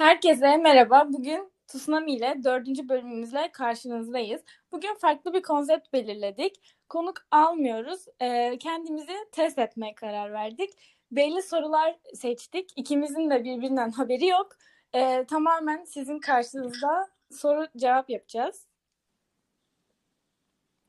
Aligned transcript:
Herkese 0.00 0.56
merhaba. 0.56 1.12
Bugün 1.12 1.52
Tsunami 1.66 2.12
ile 2.12 2.40
dördüncü 2.44 2.88
bölümümüzle 2.88 3.52
karşınızdayız. 3.52 4.42
Bugün 4.72 4.94
farklı 4.94 5.32
bir 5.32 5.42
konsept 5.42 5.92
belirledik. 5.92 6.76
Konuk 6.88 7.26
almıyoruz. 7.30 8.04
Ee, 8.20 8.58
kendimizi 8.60 9.12
test 9.32 9.58
etmeye 9.58 9.94
karar 9.94 10.32
verdik. 10.32 10.70
Belli 11.12 11.42
sorular 11.42 11.98
seçtik. 12.14 12.70
İkimizin 12.76 13.30
de 13.30 13.44
birbirinden 13.44 13.90
haberi 13.90 14.26
yok. 14.26 14.56
Ee, 14.94 15.24
tamamen 15.28 15.84
sizin 15.84 16.18
karşınızda 16.18 17.10
soru 17.30 17.66
cevap 17.76 18.10
yapacağız. 18.10 18.66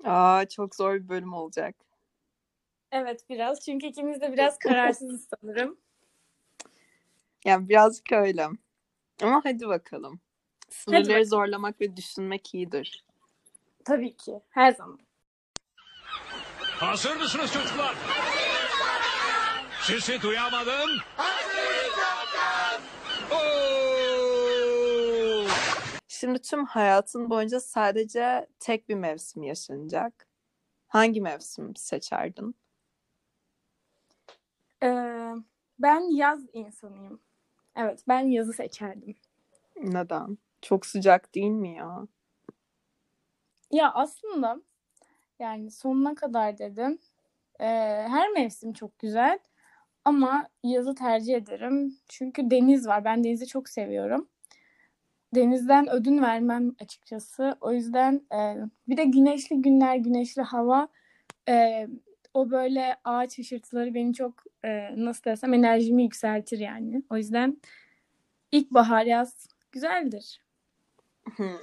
Aa, 0.03 0.45
çok 0.45 0.75
zor 0.75 0.93
bir 0.93 1.09
bölüm 1.09 1.33
olacak. 1.33 1.75
Evet 2.91 3.29
biraz. 3.29 3.59
Çünkü 3.65 3.87
ikimiz 3.87 4.21
de 4.21 4.33
biraz 4.33 4.59
kararsızız 4.59 5.27
sanırım. 5.29 5.77
Yani 7.45 7.69
birazcık 7.69 8.11
öyle. 8.11 8.47
Ama 9.21 9.41
hadi 9.43 9.67
bakalım. 9.67 10.19
Sınırları 10.69 11.09
bakalım. 11.09 11.25
zorlamak 11.25 11.81
ve 11.81 11.97
düşünmek 11.97 12.53
iyidir. 12.55 13.05
Tabii 13.85 14.17
ki. 14.17 14.39
Her 14.49 14.71
zaman. 14.71 14.99
Hazır 16.61 17.15
mısınız 17.15 17.53
çocuklar? 17.53 17.95
Sesi 19.81 20.21
duyamadım. 20.21 20.89
Oo! 23.31 25.45
Şimdi 26.07 26.41
tüm 26.41 26.65
hayatın 26.65 27.29
boyunca 27.29 27.59
sadece 27.59 28.47
tek 28.59 28.89
bir 28.89 28.95
mevsim 28.95 29.43
yaşanacak. 29.43 30.27
Hangi 30.87 31.21
mevsim 31.21 31.75
seçerdin? 31.75 32.55
Ee, 34.83 35.33
ben 35.79 36.15
yaz 36.15 36.41
insanıyım. 36.53 37.21
Evet 37.75 38.03
ben 38.07 38.19
yazı 38.19 38.53
seçerdim. 38.53 39.15
Neden? 39.83 40.37
Çok 40.61 40.85
sıcak 40.85 41.35
değil 41.35 41.51
mi 41.51 41.75
ya? 41.75 42.07
Ya 43.71 43.91
aslında 43.93 44.61
yani 45.39 45.71
sonuna 45.71 46.15
kadar 46.15 46.57
dedim. 46.57 46.99
Ee, 47.59 47.65
her 48.09 48.29
mevsim 48.29 48.73
çok 48.73 48.99
güzel 48.99 49.39
ama 50.05 50.47
yazı 50.63 50.95
tercih 50.95 51.35
ederim. 51.35 51.97
Çünkü 52.09 52.51
deniz 52.51 52.87
var. 52.87 53.05
Ben 53.05 53.23
denizi 53.23 53.47
çok 53.47 53.69
seviyorum. 53.69 54.27
Denizden 55.35 55.89
ödün 55.89 56.21
vermem 56.21 56.75
açıkçası. 56.81 57.55
O 57.61 57.73
yüzden 57.73 58.21
e, 58.33 58.57
bir 58.87 58.97
de 58.97 59.03
güneşli 59.03 59.61
günler, 59.61 59.95
güneşli 59.95 60.41
hava 60.41 60.87
e, 61.49 61.87
o 62.33 62.51
böyle 62.51 62.97
ağaç 63.03 63.37
hışırtıları 63.37 63.93
beni 63.93 64.13
çok 64.13 64.43
e, 64.63 64.89
nasıl 65.05 65.23
desem 65.23 65.53
enerjimi 65.53 66.03
yükseltir 66.03 66.59
yani. 66.59 67.03
O 67.09 67.17
yüzden 67.17 67.57
ilkbahar 68.51 69.05
yaz 69.05 69.47
güzeldir. 69.71 70.41
Hmm. 71.35 71.57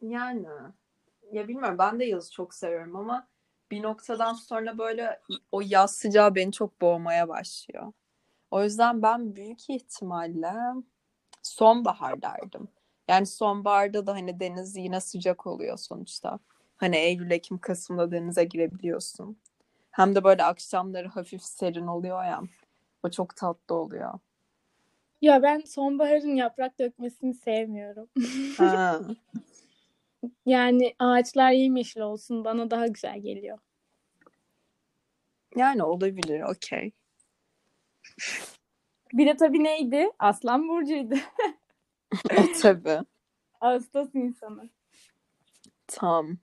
Yani 0.00 0.46
ya 1.32 1.48
bilmiyorum 1.48 1.78
ben 1.78 2.00
de 2.00 2.04
yazı 2.04 2.32
çok 2.32 2.54
seviyorum 2.54 2.96
ama 2.96 3.28
bir 3.70 3.82
noktadan 3.82 4.34
sonra 4.34 4.78
böyle 4.78 5.20
o 5.52 5.60
yaz 5.64 5.96
sıcağı 5.96 6.34
beni 6.34 6.52
çok 6.52 6.80
boğmaya 6.80 7.28
başlıyor. 7.28 7.92
O 8.50 8.62
yüzden 8.62 9.02
ben 9.02 9.36
büyük 9.36 9.70
ihtimalle 9.70 10.54
sonbahar 11.42 12.22
derdim. 12.22 12.68
Yani 13.08 13.26
sonbaharda 13.26 14.06
da 14.06 14.12
hani 14.12 14.40
deniz 14.40 14.76
yine 14.76 15.00
sıcak 15.00 15.46
oluyor 15.46 15.78
sonuçta. 15.78 16.38
Hani 16.76 16.96
Eylül, 16.96 17.30
Ekim, 17.30 17.58
Kasım'da 17.58 18.10
denize 18.10 18.44
girebiliyorsun. 18.44 19.36
Hem 19.90 20.14
de 20.14 20.24
böyle 20.24 20.44
akşamları 20.44 21.08
hafif 21.08 21.42
serin 21.42 21.86
oluyor 21.86 22.24
ya. 22.24 22.42
O 23.02 23.10
çok 23.10 23.36
tatlı 23.36 23.74
oluyor. 23.74 24.18
Ya 25.22 25.42
ben 25.42 25.60
sonbaharın 25.60 26.34
yaprak 26.34 26.78
dökmesini 26.78 27.34
sevmiyorum. 27.34 28.08
Ha. 28.56 29.00
Yani 30.46 30.94
ağaçlar 30.98 31.50
yemyeşil 31.50 32.00
olsun 32.00 32.44
bana 32.44 32.70
daha 32.70 32.86
güzel 32.86 33.20
geliyor. 33.20 33.58
Yani 35.56 35.82
olabilir, 35.82 36.40
okey. 36.42 36.92
Bir 39.12 39.26
de 39.26 39.36
tabii 39.36 39.64
neydi? 39.64 40.10
Aslan 40.18 40.68
burcuydu. 40.68 41.14
E 42.30 42.52
tabii. 42.62 42.98
Ağustos 43.60 44.14
insanı. 44.14 44.68
Tam. 45.86 46.38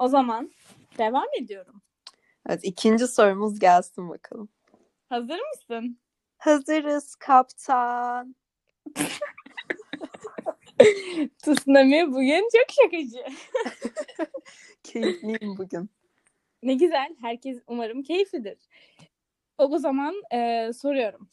O 0.00 0.08
zaman 0.08 0.50
devam 0.98 1.26
ediyorum. 1.40 1.82
Evet, 2.48 2.60
ikinci 2.62 3.06
sorumuz 3.06 3.58
gelsin 3.58 4.08
bakalım. 4.08 4.48
Hazır 5.08 5.38
mısın? 5.38 5.98
Hazırız 6.38 7.14
kaptan. 7.14 8.36
Tsunami 11.42 12.12
bugün 12.12 12.48
çok 12.52 12.70
şakacı. 12.70 13.24
Keyifliyim 14.82 15.58
bugün. 15.58 15.90
Ne 16.62 16.74
güzel. 16.74 17.16
Herkes 17.20 17.62
umarım 17.66 18.02
keyiflidir. 18.02 18.58
O 19.58 19.78
zaman 19.78 20.14
e, 20.32 20.70
soruyorum. 20.72 21.28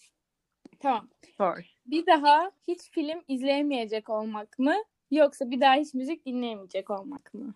Tamam. 0.79 1.09
Sor. 1.37 1.57
Bir 1.85 2.05
daha 2.05 2.51
hiç 2.67 2.81
film 2.91 3.23
izleyemeyecek 3.27 4.09
olmak 4.09 4.59
mı? 4.59 4.75
Yoksa 5.11 5.51
bir 5.51 5.61
daha 5.61 5.75
hiç 5.75 5.93
müzik 5.93 6.25
dinleyemeyecek 6.25 6.89
olmak 6.89 7.33
mı? 7.33 7.55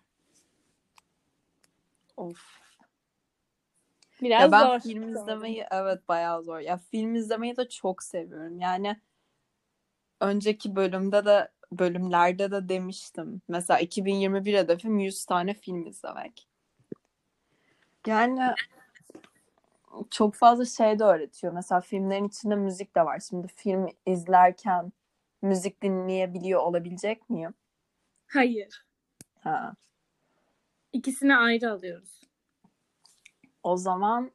Of. 2.22 2.62
Biraz 4.22 4.40
Ya 4.40 4.52
ben 4.52 4.66
zor. 4.66 4.80
film 4.80 5.08
izlemeyi 5.08 5.66
evet 5.70 6.08
bayağı 6.08 6.42
zor. 6.42 6.58
Ya 6.58 6.76
film 6.76 7.14
izlemeyi 7.14 7.56
de 7.56 7.68
çok 7.68 8.02
seviyorum. 8.02 8.60
Yani 8.60 8.96
önceki 10.20 10.76
bölümde 10.76 11.24
de 11.24 11.48
bölümlerde 11.72 12.50
de 12.50 12.68
demiştim. 12.68 13.42
Mesela 13.48 13.80
2021 13.80 14.54
hedefim 14.54 14.98
100 14.98 15.24
tane 15.24 15.54
film 15.54 15.86
izlemek. 15.86 16.48
Yani 18.06 18.54
çok 20.10 20.34
fazla 20.34 20.64
şey 20.64 20.98
de 20.98 21.04
öğretiyor. 21.04 21.52
Mesela 21.52 21.80
filmlerin 21.80 22.28
içinde 22.28 22.54
müzik 22.54 22.96
de 22.96 23.04
var. 23.04 23.22
Şimdi 23.28 23.48
film 23.48 23.86
izlerken 24.06 24.92
müzik 25.42 25.82
dinleyebiliyor 25.82 26.60
olabilecek 26.60 27.30
miyim? 27.30 27.54
Hayır. 28.26 28.84
Ha. 29.40 29.74
İkisini 30.92 31.36
ayrı 31.36 31.70
alıyoruz. 31.72 32.20
O 33.62 33.76
zaman 33.76 34.30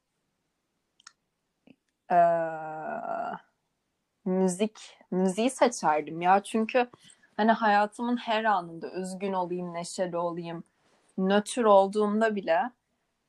eee, 2.11 3.37
müzik 4.25 4.99
müziği 5.11 5.49
seçerdim 5.49 6.21
ya 6.21 6.43
çünkü 6.43 6.89
hani 7.37 7.51
hayatımın 7.51 8.17
her 8.17 8.43
anında 8.43 8.91
üzgün 8.91 9.33
olayım, 9.33 9.73
neşeli 9.73 10.17
olayım, 10.17 10.63
nötr 11.17 11.63
olduğumda 11.63 12.35
bile 12.35 12.71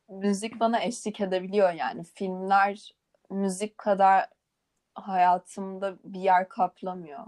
müzik 0.09 0.61
bana 0.61 0.81
eşlik 0.85 1.21
edebiliyor 1.21 1.73
yani. 1.73 2.05
Filmler 2.05 2.95
müzik 3.31 3.79
kadar 3.79 4.29
hayatımda 4.95 5.97
bir 6.05 6.21
yer 6.21 6.49
kaplamıyor. 6.51 7.27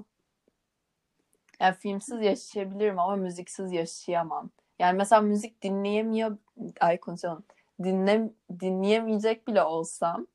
Yani 1.60 1.74
filmsiz 1.74 2.22
yaşayabilirim 2.22 2.98
ama 2.98 3.16
müziksiz 3.16 3.72
yaşayamam. 3.72 4.50
Yani 4.80 4.96
mesela 4.96 5.22
müzik 5.22 5.62
dinleyemiyor, 5.62 6.38
ay 6.80 7.00
konuşalım. 7.00 7.44
Dinle, 7.82 8.30
dinleyemeyecek 8.60 9.48
bile 9.48 9.62
olsam 9.62 10.26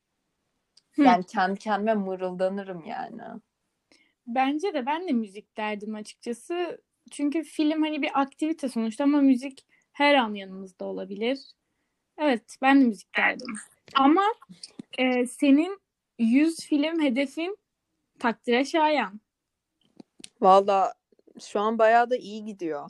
Hı. 0.91 1.03
yani 1.03 1.25
kendi 1.25 1.59
kendime 1.59 1.93
mırıldanırım 1.93 2.85
yani. 2.85 3.21
Bence 4.27 4.73
de 4.73 4.85
ben 4.85 5.07
de 5.07 5.11
müzik 5.11 5.57
derdim 5.57 5.95
açıkçası. 5.95 6.81
Çünkü 7.11 7.43
film 7.43 7.81
hani 7.81 8.01
bir 8.01 8.21
aktivite 8.21 8.69
sonuçta 8.69 9.03
ama 9.03 9.21
müzik 9.21 9.65
her 9.91 10.15
an 10.15 10.33
yanımızda 10.33 10.85
olabilir. 10.85 11.39
Evet, 12.17 12.57
ben 12.61 12.81
de 12.81 12.85
müzik 12.85 13.17
derdim. 13.17 13.55
Ama 13.95 14.23
e, 14.97 15.27
senin 15.27 15.79
100 16.19 16.59
film 16.59 17.01
hedefin 17.01 17.57
takdire 18.19 18.65
şayan. 18.65 19.21
Valla 20.41 20.93
şu 21.39 21.59
an 21.59 21.79
bayağı 21.79 22.09
da 22.09 22.15
iyi 22.15 22.45
gidiyor. 22.45 22.89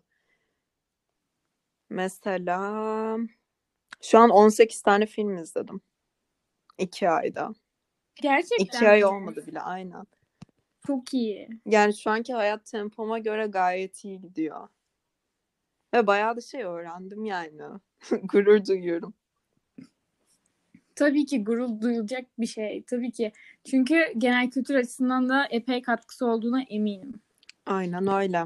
Mesela 1.96 3.18
şu 4.02 4.20
an 4.20 4.30
18 4.30 4.82
tane 4.82 5.06
film 5.06 5.38
izledim. 5.38 5.82
2 6.78 7.10
ayda. 7.10 7.54
Gerçekten 8.22 8.66
2 8.66 8.90
ay 8.90 9.00
mi? 9.00 9.06
olmadı 9.06 9.44
bile 9.48 9.62
aynen. 9.62 10.06
Çok 10.88 11.14
iyi. 11.14 11.50
Yani 11.66 11.94
şu 11.98 12.10
anki 12.12 12.34
hayat 12.34 12.66
tempoma 12.66 13.20
göre 13.20 13.48
gayet 13.48 14.06
iyi 14.06 14.22
gidiyor. 14.22 14.68
Ve 15.94 16.08
bayağı 16.08 16.38
da 16.38 16.42
şey 16.42 16.64
öğrendim 16.64 17.26
yani. 17.26 17.62
Gurur 18.24 18.66
duyuyorum. 18.66 19.14
Tabii 20.96 21.26
ki 21.26 21.44
gurur 21.44 21.82
duyulacak 21.82 22.26
bir 22.40 22.48
şey. 22.48 22.84
Tabii 22.84 23.12
ki. 23.12 23.32
Çünkü 23.64 24.14
genel 24.18 24.50
kültür 24.50 24.76
açısından 24.76 25.30
da 25.30 25.46
epey 25.46 25.82
katkısı 25.82 26.26
olduğuna 26.26 26.64
eminim. 26.64 27.14
Aynen 27.66 28.08
öyle. 28.08 28.46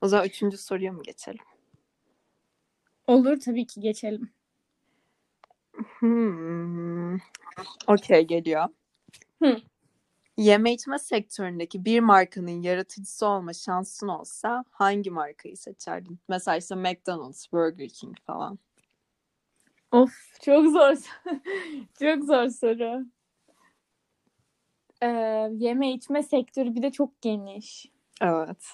O 0.00 0.08
zaman 0.08 0.26
üçüncü 0.26 0.58
soruya 0.58 0.92
mı 0.92 1.02
geçelim? 1.02 1.44
Olur 3.06 3.40
tabii 3.40 3.66
ki 3.66 3.80
geçelim. 3.80 4.30
Hmm. 5.98 7.14
Okey 7.86 8.26
geliyor. 8.26 8.68
Hı. 9.42 9.56
Yeme 10.36 10.72
içme 10.72 10.98
sektöründeki 10.98 11.84
bir 11.84 12.00
markanın 12.00 12.62
yaratıcısı 12.62 13.26
olma 13.26 13.52
şansın 13.52 14.08
olsa 14.08 14.64
hangi 14.70 15.10
markayı 15.10 15.56
seçerdin? 15.56 16.18
Mesela 16.28 16.56
işte 16.56 16.74
McDonald's, 16.74 17.52
Burger 17.52 17.88
King 17.88 18.16
falan. 18.26 18.58
Of 19.92 20.12
çok 20.42 20.70
zor. 20.72 20.96
çok 21.98 22.24
zor 22.24 22.48
soru. 22.48 23.06
Ee, 25.02 25.06
yeme 25.52 25.92
içme 25.92 26.22
sektörü 26.22 26.74
bir 26.74 26.82
de 26.82 26.90
çok 26.90 27.22
geniş. 27.22 27.86
Evet. 28.20 28.66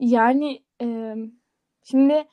Yani 0.00 0.62
e, 0.82 1.14
şimdi 1.82 2.28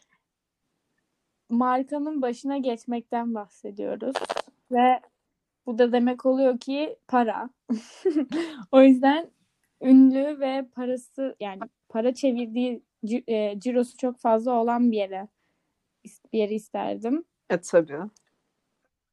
markanın 1.54 2.22
başına 2.22 2.58
geçmekten 2.58 3.36
bahsediyoruz 3.36 4.16
ve 4.72 5.00
bu 5.66 5.78
da 5.78 5.92
demek 5.92 6.26
oluyor 6.26 6.60
ki 6.60 6.98
para. 7.08 7.50
O 8.72 8.82
yüzden 8.82 9.32
ünlü 9.82 10.40
ve 10.40 10.66
parası 10.76 11.36
yani 11.40 11.60
para 11.90 12.14
çevirdiği 12.14 12.84
e, 13.28 13.60
cirosu 13.60 13.98
çok 13.98 14.20
fazla 14.20 14.52
olan 14.52 14.92
bir 14.92 14.98
yere 14.98 15.28
bir 16.34 16.40
yeri 16.40 16.54
isterdim. 16.54 17.26
E 17.50 17.62
tabii. 17.62 18.00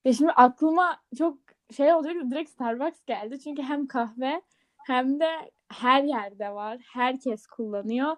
Ve 0.07 0.13
şimdi 0.13 0.33
aklıma 0.33 1.01
çok 1.19 1.39
şey 1.77 1.95
oluyor 1.95 2.31
direkt 2.31 2.51
Starbucks 2.51 3.01
geldi. 3.07 3.41
Çünkü 3.41 3.63
hem 3.63 3.87
kahve 3.87 4.43
hem 4.87 5.21
de 5.21 5.51
her 5.69 6.03
yerde 6.03 6.51
var. 6.51 6.79
Herkes 6.93 7.47
kullanıyor. 7.47 8.17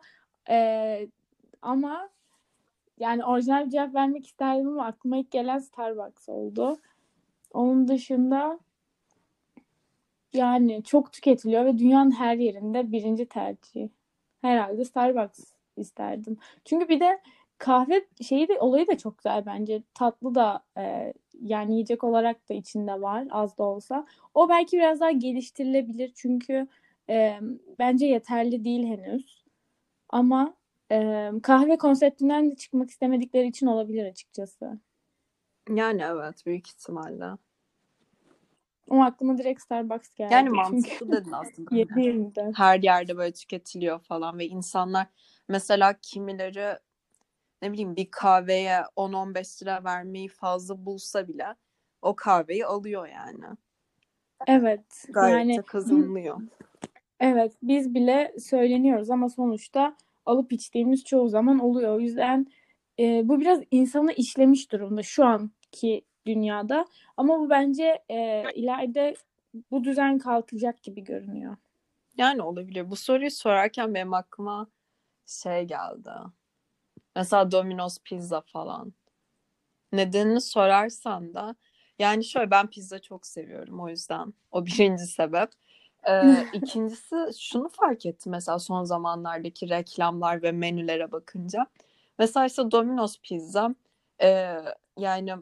Ee, 0.51 1.09
ama 1.63 2.09
yani 3.03 3.25
orijinal 3.25 3.67
bir 3.67 3.71
cevap 3.71 3.95
vermek 3.95 4.27
isterdim 4.27 4.69
ama 4.69 4.87
aklıma 4.87 5.17
ilk 5.17 5.31
gelen 5.31 5.59
Starbucks 5.59 6.29
oldu. 6.29 6.77
Onun 7.53 7.89
dışında 7.89 8.59
yani 10.33 10.85
çok 10.85 11.13
tüketiliyor 11.13 11.65
ve 11.65 11.79
dünyanın 11.79 12.11
her 12.11 12.37
yerinde 12.37 12.93
birinci 12.93 13.27
tercih. 13.27 13.89
Herhalde 14.43 14.85
Starbucks 14.85 15.41
isterdim. 15.77 16.37
Çünkü 16.65 16.89
bir 16.89 17.01
de 17.01 17.21
kahve 17.59 18.05
şeyi 18.23 18.49
de 18.49 18.59
olayı 18.61 18.87
da 18.87 18.99
çok 18.99 19.19
güzel 19.19 19.47
bence. 19.47 19.83
Tatlı 19.95 20.35
da 20.35 20.65
e, 20.79 21.13
yani 21.41 21.73
yiyecek 21.73 22.05
olarak 22.05 22.49
da 22.49 22.55
içinde 22.55 23.01
var 23.01 23.27
az 23.31 23.59
da 23.59 23.63
olsa. 23.63 24.07
O 24.35 24.49
belki 24.49 24.77
biraz 24.77 25.01
daha 25.01 25.11
geliştirilebilir 25.11 26.13
çünkü 26.15 26.67
e, 27.11 27.41
bence 27.79 28.07
yeterli 28.07 28.65
değil 28.65 28.87
henüz. 28.87 29.45
Ama 30.09 30.55
e, 30.93 31.31
kahve 31.43 31.79
konseptinden 31.79 32.51
de 32.51 32.57
çıkmak 32.57 32.91
istemedikleri 32.91 33.47
için 33.47 33.67
olabilir 33.67 34.07
açıkçası. 34.07 34.79
Yani 35.69 36.03
evet 36.03 36.47
büyük 36.47 36.69
ihtimalle. 36.69 37.25
Ama 38.91 39.07
aklıma 39.07 39.39
direkt 39.39 39.63
Starbucks 39.63 40.15
geldi. 40.15 40.33
Yani 40.33 40.45
Çünkü 40.47 40.57
mantıklı 40.57 41.13
dedin 41.13 41.33
aslında. 41.33 41.77
yediğimde. 41.77 42.53
Her 42.57 42.81
yerde 42.83 43.17
böyle 43.17 43.33
tüketiliyor 43.33 44.01
falan 44.01 44.39
ve 44.39 44.47
insanlar 44.47 45.07
mesela 45.49 45.99
kimileri 46.03 46.79
ne 47.63 47.73
bileyim 47.73 47.97
bir 47.97 48.11
kahveye 48.11 48.81
10-15 48.97 49.63
lira 49.63 49.85
vermeyi 49.85 50.29
fazla 50.29 50.87
bulsa 50.87 51.29
bile 51.29 51.47
o 52.03 52.17
kahveyi 52.17 52.67
alıyor 52.67 53.07
yani. 53.07 53.57
Evet. 54.47 55.05
Gayet 55.09 55.39
Yani 55.39 55.57
de 55.57 55.63
kazanılıyor. 55.63 56.41
evet 57.21 57.53
biz 57.63 57.95
bile 57.95 58.35
söyleniyoruz 58.39 59.11
ama 59.11 59.29
sonuçta 59.29 59.97
alıp 60.27 60.53
içtiğimiz 60.53 61.05
çoğu 61.05 61.29
zaman 61.29 61.59
oluyor. 61.59 61.97
O 61.97 62.01
yüzden 62.01 62.47
e, 62.99 63.29
bu 63.29 63.41
biraz 63.41 63.61
insanı 63.71 64.13
işlemiş 64.13 64.73
durumda 64.73 65.03
şu 65.03 65.25
anki 65.25 66.05
dünyada. 66.27 66.87
Ama 67.17 67.39
bu 67.39 67.51
bence 67.51 68.05
e, 68.11 68.45
ileride 68.55 69.15
bu 69.71 69.85
düzen 69.85 70.19
kalkacak 70.19 70.83
gibi 70.83 71.05
görünüyor. 71.05 71.57
Yani 72.17 72.43
olabilir. 72.43 72.91
Bu 72.91 72.97
soruyu 72.97 73.31
sorarken 73.31 73.95
benim 73.95 74.15
aklıma 74.15 74.67
şey 75.27 75.65
geldi. 75.65 76.11
Mesela 77.17 77.51
Domino's 77.51 77.99
pizza 78.05 78.41
falan. 78.41 78.93
Nedenini 79.93 80.41
sorarsan 80.41 81.35
da 81.35 81.55
yani 81.99 82.25
şöyle 82.25 82.51
ben 82.51 82.67
pizza 82.67 82.99
çok 82.99 83.27
seviyorum 83.27 83.81
o 83.81 83.89
yüzden. 83.89 84.35
O 84.51 84.67
birinci 84.67 85.07
sebep. 85.07 85.51
Ee, 86.09 86.47
ikincisi 86.53 87.17
şunu 87.41 87.69
fark 87.69 88.07
ettim 88.07 88.33
mesela 88.33 88.59
son 88.59 88.85
zamanlardaki 88.85 89.69
reklamlar 89.69 90.43
ve 90.43 90.53
menülere 90.53 91.13
bakınca. 91.13 91.67
Mesela 92.19 92.47
işte 92.47 92.71
Domino's 92.71 93.21
pizza 93.21 93.75
e, 94.23 94.57
yani 94.99 95.35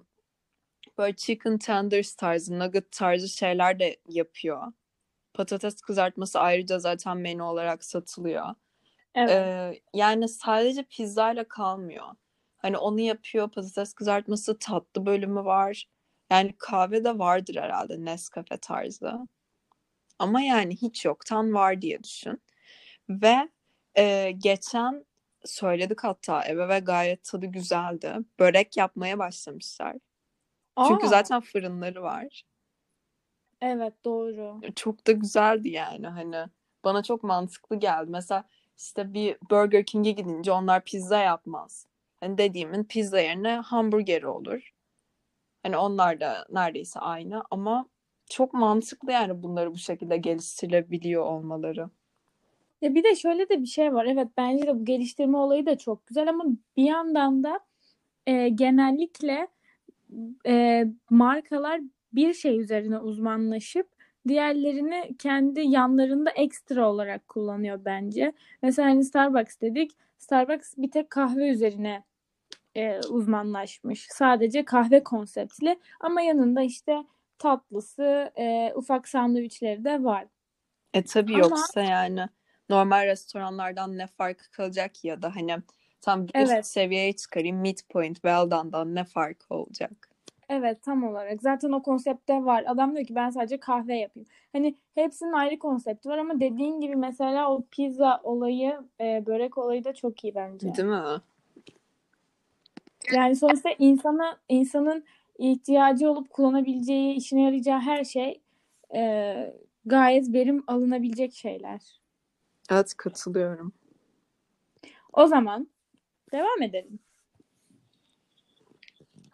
böyle 0.98 1.16
chicken 1.16 1.58
tenders 1.58 2.14
tarzı, 2.14 2.58
nugget 2.58 2.92
tarzı 2.92 3.28
şeyler 3.28 3.78
de 3.78 3.96
yapıyor. 4.08 4.72
Patates 5.34 5.80
kızartması 5.80 6.40
ayrıca 6.40 6.78
zaten 6.78 7.16
menü 7.18 7.42
olarak 7.42 7.84
satılıyor. 7.84 8.46
Evet. 9.14 9.30
Ee, 9.30 9.80
yani 9.94 10.28
sadece 10.28 10.82
pizzayla 10.82 11.48
kalmıyor. 11.48 12.06
Hani 12.58 12.78
onu 12.78 13.00
yapıyor, 13.00 13.50
patates 13.50 13.92
kızartması, 13.94 14.58
tatlı 14.58 15.06
bölümü 15.06 15.44
var. 15.44 15.88
Yani 16.30 16.54
kahve 16.58 17.04
de 17.04 17.18
vardır 17.18 17.56
herhalde 17.56 18.04
Nescafe 18.04 18.56
tarzı. 18.56 19.18
Ama 20.20 20.40
yani 20.42 20.76
hiç 20.76 21.04
yoktan 21.04 21.54
var 21.54 21.82
diye 21.82 22.04
düşün. 22.04 22.42
Ve 23.10 23.48
e, 23.98 24.30
geçen 24.38 25.06
söyledik 25.44 26.04
hatta 26.04 26.44
eve 26.44 26.68
ve 26.68 26.78
gayet 26.78 27.24
tadı 27.24 27.46
güzeldi. 27.46 28.16
Börek 28.38 28.76
yapmaya 28.76 29.18
başlamışlar. 29.18 29.96
Çünkü 30.88 31.06
Aa, 31.06 31.08
zaten 31.08 31.40
fırınları 31.40 32.02
var. 32.02 32.42
evet 33.62 34.04
doğru. 34.04 34.60
Çok 34.76 35.06
da 35.06 35.12
güzeldi 35.12 35.68
yani 35.68 36.06
hani. 36.06 36.46
Bana 36.84 37.02
çok 37.02 37.22
mantıklı 37.24 37.76
geldi. 37.76 38.10
Mesela 38.10 38.44
işte 38.78 39.14
bir 39.14 39.36
Burger 39.50 39.86
King'e 39.86 40.10
gidince 40.10 40.52
onlar 40.52 40.84
pizza 40.84 41.18
yapmaz. 41.18 41.86
Hani 42.20 42.38
dediğimin 42.38 42.84
pizza 42.84 43.20
yerine 43.20 43.56
hamburgeri 43.56 44.26
olur. 44.26 44.70
Hani 45.62 45.76
onlar 45.76 46.20
da 46.20 46.46
neredeyse 46.50 47.00
aynı 47.00 47.44
ama 47.50 47.88
çok 48.30 48.54
mantıklı 48.54 49.12
yani 49.12 49.42
bunları 49.42 49.72
bu 49.72 49.78
şekilde 49.78 50.16
geliştirilebiliyor 50.16 51.24
olmaları. 51.24 51.90
Ya 52.82 52.94
bir 52.94 53.04
de 53.04 53.16
şöyle 53.16 53.48
de 53.48 53.62
bir 53.62 53.66
şey 53.66 53.94
var. 53.94 54.04
Evet 54.04 54.28
bence 54.36 54.66
de 54.66 54.80
bu 54.80 54.84
geliştirme 54.84 55.38
olayı 55.38 55.66
da 55.66 55.78
çok 55.78 56.06
güzel 56.06 56.28
ama 56.28 56.44
bir 56.76 56.84
yandan 56.84 57.42
da 57.44 57.60
e, 58.26 58.48
genellikle 58.48 59.48
e, 60.46 60.84
markalar 61.10 61.80
bir 62.12 62.34
şey 62.34 62.60
üzerine 62.60 62.98
uzmanlaşıp 62.98 63.88
diğerlerini 64.28 65.16
kendi 65.18 65.60
yanlarında 65.60 66.30
ekstra 66.30 66.90
olarak 66.90 67.28
kullanıyor 67.28 67.80
bence. 67.84 68.32
Mesela 68.62 68.88
hani 68.88 69.04
Starbucks 69.04 69.60
dedik. 69.60 69.92
Starbucks 70.18 70.74
bir 70.76 70.90
tek 70.90 71.10
kahve 71.10 71.50
üzerine 71.50 72.04
e, 72.74 73.00
uzmanlaşmış. 73.10 74.06
Sadece 74.10 74.64
kahve 74.64 75.02
konseptli 75.02 75.78
ama 76.00 76.20
yanında 76.20 76.62
işte 76.62 77.04
tatlısı, 77.40 78.32
e, 78.38 78.72
ufak 78.74 79.08
sandviçleri 79.08 79.84
de 79.84 80.04
var. 80.04 80.26
E 80.94 81.04
tabii 81.04 81.34
Ama 81.34 81.40
yoksa 81.40 81.80
yani 81.82 82.28
normal 82.68 83.06
restoranlardan 83.06 83.98
ne 83.98 84.06
farkı 84.06 84.50
kalacak 84.50 85.04
ya 85.04 85.22
da 85.22 85.36
hani 85.36 85.56
tam 86.00 86.28
bir 86.28 86.28
üst 86.28 86.52
evet, 86.52 86.66
seviyeye 86.66 87.12
çıkarayım 87.12 87.56
midpoint 87.56 88.14
well 88.14 88.50
done'dan 88.50 88.94
ne 88.94 89.04
farkı 89.04 89.54
olacak? 89.54 90.10
evet 90.50 90.82
tam 90.82 91.04
olarak. 91.04 91.42
Zaten 91.42 91.72
o 91.72 91.82
konsepte 91.82 92.44
var. 92.44 92.64
Adam 92.66 92.94
diyor 92.94 93.06
ki 93.06 93.14
ben 93.14 93.30
sadece 93.30 93.60
kahve 93.60 93.96
yapayım. 93.96 94.28
Hani 94.52 94.74
hepsinin 94.94 95.32
ayrı 95.32 95.58
konsepti 95.58 96.08
var 96.08 96.18
ama 96.18 96.40
dediğin 96.40 96.80
gibi 96.80 96.96
mesela 96.96 97.52
o 97.52 97.64
pizza 97.70 98.20
olayı, 98.22 98.80
e, 99.00 99.26
börek 99.26 99.58
olayı 99.58 99.84
da 99.84 99.94
çok 99.94 100.24
iyi 100.24 100.34
bence. 100.34 100.74
Değil 100.74 100.88
mi? 100.88 101.20
Yani 103.12 103.36
sonuçta 103.36 103.70
insana 103.78 104.38
insanın 104.48 105.04
ihtiyacı 105.40 106.10
olup 106.10 106.30
kullanabileceği, 106.30 107.14
işine 107.14 107.42
yarayacağı 107.42 107.80
her 107.80 108.04
şey 108.04 108.40
e, 108.94 109.54
gayet 109.84 110.32
verim 110.32 110.64
alınabilecek 110.66 111.34
şeyler. 111.34 112.00
Evet 112.70 112.94
katılıyorum. 112.96 113.72
O 115.12 115.26
zaman 115.26 115.68
devam 116.32 116.62
edelim. 116.62 116.98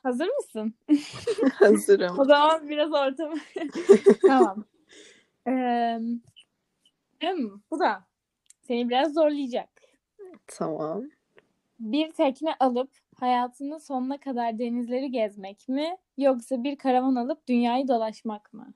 Hazır 0.02 0.28
mısın? 0.28 0.74
Hazırım. 1.52 2.18
O 2.18 2.24
zaman 2.24 2.68
biraz 2.68 2.92
ortamı. 2.92 3.36
Tamam. 4.26 4.64
Ee, 5.48 6.00
bu 7.70 7.78
da 7.78 8.04
seni 8.62 8.88
biraz 8.88 9.14
zorlayacak. 9.14 9.68
Tamam. 10.46 11.04
Bir 11.80 12.10
tekne 12.10 12.54
alıp 12.60 12.90
hayatının 13.20 13.78
sonuna 13.78 14.20
kadar 14.20 14.58
denizleri 14.58 15.10
gezmek 15.10 15.68
mi? 15.68 15.96
Yoksa 16.18 16.64
bir 16.64 16.78
karavan 16.78 17.14
alıp 17.14 17.48
dünyayı 17.48 17.88
dolaşmak 17.88 18.52
mı? 18.52 18.74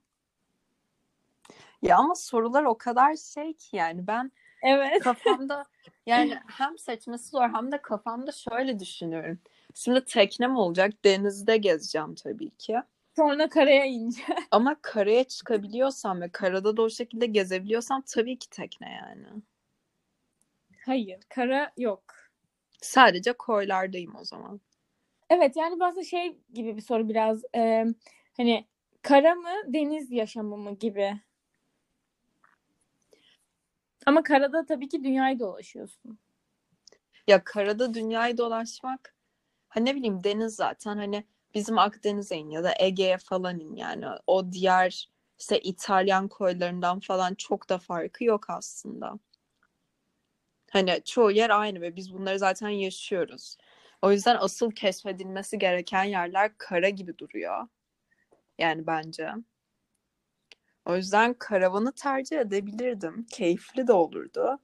Ya 1.82 1.97
ama 1.97 2.14
sorular 2.14 2.64
o 2.64 2.78
kadar 2.78 3.16
şey 3.16 3.52
ki 3.54 3.76
yani 3.76 4.06
ben 4.06 4.32
Evet. 4.62 5.02
kafamda 5.02 5.64
yani 6.06 6.38
hem 6.59 6.78
seçmesi 6.78 7.28
zor 7.28 7.49
hem 7.49 7.73
de 7.73 7.82
kafamda 7.82 8.32
şöyle 8.32 8.78
düşünüyorum. 8.78 9.38
Şimdi 9.75 10.04
teknem 10.04 10.56
olacak 10.56 11.04
denizde 11.04 11.56
gezeceğim 11.56 12.14
tabii 12.14 12.50
ki. 12.50 12.76
Sonra 13.16 13.49
karaya 13.49 13.85
ince. 13.85 14.23
Ama 14.50 14.76
karaya 14.82 15.25
çıkabiliyorsam 15.25 16.20
ve 16.20 16.28
karada 16.28 16.76
da 16.76 16.82
o 16.82 16.90
şekilde 16.90 17.26
gezebiliyorsam 17.26 18.02
tabii 18.02 18.38
ki 18.38 18.50
tekne 18.50 18.92
yani. 18.92 19.26
Hayır, 20.87 21.20
kara 21.28 21.73
yok. 21.76 22.30
Sadece 22.81 23.33
koylardayım 23.33 24.17
o 24.17 24.25
zaman. 24.25 24.61
Evet 25.31 25.57
yani 25.57 25.85
aslında 25.85 26.05
şey 26.05 26.39
gibi 26.55 26.77
bir 26.77 26.83
soru 26.83 27.09
biraz 27.09 27.43
e, 27.57 27.87
hani 28.37 28.67
kara 29.03 29.35
mı 29.35 29.51
deniz 29.67 30.13
yaşamı 30.13 30.57
mı 30.57 30.79
gibi. 30.79 31.21
Ama 34.07 34.23
karada 34.23 34.67
tabii 34.67 34.89
ki 34.89 35.05
dünyayı 35.05 35.39
dolaşıyorsun. 35.39 36.19
Ya 37.27 37.45
karada 37.45 37.95
dünyayı 37.95 38.39
dolaşmak 38.39 39.15
hani 39.69 39.85
ne 39.85 39.97
bileyim 39.97 40.25
deniz 40.25 40.55
zaten 40.55 40.97
hani 40.97 41.25
bizim 41.55 41.79
Akdeniz'e 41.79 42.37
in 42.37 42.51
ya 42.51 42.65
da 42.65 42.73
Ege'ye 42.79 43.19
falan 43.19 43.61
in 43.61 43.77
yani 43.77 44.07
o 44.27 44.53
diğer 44.53 45.09
işte 45.39 45.61
İtalyan 45.61 46.29
koylarından 46.29 47.01
falan 47.01 47.35
çok 47.35 47.69
da 47.69 47.79
farkı 47.79 48.25
yok 48.25 48.51
aslında. 48.51 49.19
Hani 50.71 51.03
çoğu 51.05 51.31
yer 51.31 51.50
aynı 51.50 51.81
ve 51.81 51.97
biz 51.97 52.15
bunları 52.15 52.39
zaten 52.39 52.69
yaşıyoruz. 52.69 53.57
O 54.03 54.12
yüzden 54.12 54.37
asıl 54.41 54.71
keşfedilmesi 54.71 55.59
gereken 55.59 56.05
yerler 56.05 56.59
kara 56.59 56.89
gibi 56.89 57.19
duruyor. 57.19 57.69
Yani 58.59 58.87
bence. 58.87 59.31
O 60.85 60.97
yüzden 60.97 61.35
karavanı 61.35 61.93
tercih 61.93 62.39
edebilirdim. 62.39 63.27
Keyifli 63.31 63.87
de 63.87 63.93
olurdu. 63.93 64.59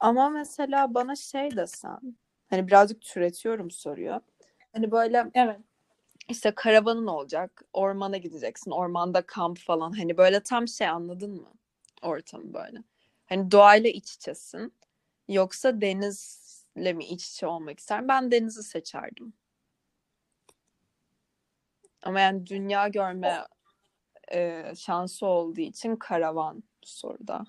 Ama 0.00 0.28
mesela 0.30 0.94
bana 0.94 1.16
şey 1.16 1.56
desen, 1.56 2.16
hani 2.50 2.66
birazcık 2.68 3.02
türetiyorum 3.02 3.70
soruyu. 3.70 4.20
Hani 4.72 4.90
böyle 4.90 5.30
Evet. 5.34 5.60
işte 6.28 6.50
karavanın 6.54 7.06
olacak, 7.06 7.62
ormana 7.72 8.16
gideceksin, 8.16 8.70
ormanda 8.70 9.22
kamp 9.22 9.58
falan. 9.58 9.92
Hani 9.92 10.16
böyle 10.16 10.40
tam 10.42 10.68
şey 10.68 10.88
anladın 10.88 11.30
mı? 11.40 11.48
Ortamı 12.02 12.54
böyle. 12.54 12.78
Hani 13.28 13.50
doğayla 13.50 13.90
iç 13.90 14.12
içesin. 14.12 14.74
Yoksa 15.28 15.80
denizle 15.80 16.92
mi 16.92 17.04
iç 17.04 17.30
içe 17.30 17.46
olmak 17.46 17.78
ister? 17.78 18.08
Ben 18.08 18.30
denizi 18.30 18.62
seçerdim. 18.62 19.32
Ama 22.02 22.20
yani 22.20 22.46
dünya 22.46 22.88
görme 22.88 23.46
e, 24.32 24.72
şansı 24.76 25.26
olduğu 25.26 25.60
için 25.60 25.96
karavan 25.96 26.62
soruda. 26.82 27.44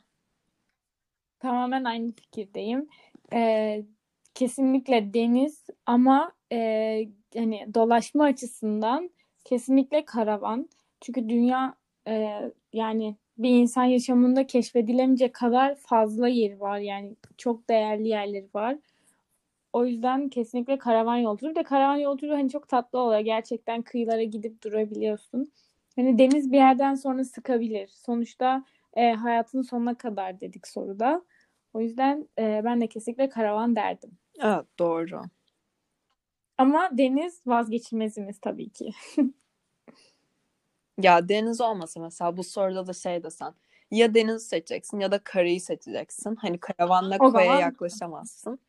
Tamamen 1.40 1.84
aynı 1.84 2.12
fikirdeyim. 2.12 2.90
Ee, 3.34 3.86
kesinlikle 4.34 5.14
deniz 5.14 5.66
ama 5.86 6.32
e, 6.52 6.58
hani 7.38 7.74
dolaşma 7.74 8.24
açısından 8.24 9.10
kesinlikle 9.46 10.06
karavan. 10.06 10.70
Çünkü 11.02 11.30
dünya 11.30 11.76
e, 12.08 12.42
yani 12.74 13.18
bir 13.40 13.50
insan 13.50 13.84
yaşamında 13.84 14.48
keşfedilemeyecek 14.48 15.34
kadar 15.34 15.76
fazla 15.76 16.28
yeri 16.28 16.60
var. 16.60 16.80
Yani 16.80 17.16
çok 17.38 17.70
değerli 17.70 18.08
yerleri 18.08 18.50
var. 18.54 18.78
O 19.74 19.86
yüzden 19.86 20.30
kesinlikle 20.30 20.78
karavan 20.78 21.18
yolculuğu. 21.18 21.50
Bir 21.50 21.56
de 21.56 21.64
karavan 21.64 21.96
yolculuğu 21.96 22.34
hani 22.34 22.50
çok 22.50 22.68
tatlı 22.68 23.00
oluyor. 23.00 23.20
Gerçekten 23.20 23.82
kıyılara 23.82 24.24
gidip 24.24 24.64
durabiliyorsun. 24.64 25.52
Hani 25.96 26.18
deniz 26.18 26.52
bir 26.52 26.58
yerden 26.58 26.96
sonra 26.96 27.24
sıkabilir. 27.24 27.88
Sonuçta 27.88 28.64
e, 28.94 29.12
hayatın 29.12 29.62
sonuna 29.62 29.98
kadar 29.98 30.42
dedik 30.42 30.68
soruda. 30.68 31.26
O 31.74 31.82
yüzden 31.82 32.28
e, 32.40 32.62
ben 32.66 32.82
de 32.82 32.88
kesinlikle 32.88 33.30
karavan 33.30 33.76
derdim. 33.76 34.12
Evet 34.44 34.66
doğru. 34.80 35.22
Ama 36.58 36.90
deniz 36.92 37.42
vazgeçilmezimiz 37.48 38.40
tabii 38.40 38.70
ki. 38.70 38.92
Ya 41.02 41.30
deniz 41.30 41.62
olmasa 41.62 42.00
mesela 42.00 42.38
bu 42.38 42.44
soruda 42.44 42.88
da 42.88 42.94
şey 42.94 43.24
desen 43.24 43.54
ya 43.92 44.14
denizi 44.14 44.46
seçeceksin 44.48 45.00
ya 45.00 45.12
da 45.12 45.20
karayı 45.24 45.62
seçeceksin. 45.62 46.36
Hani 46.36 46.58
karavanla 46.60 47.16
O 47.16 47.18
koya 47.32 47.32
zaman- 47.46 47.60
yaklaşamazsın. 47.60 48.60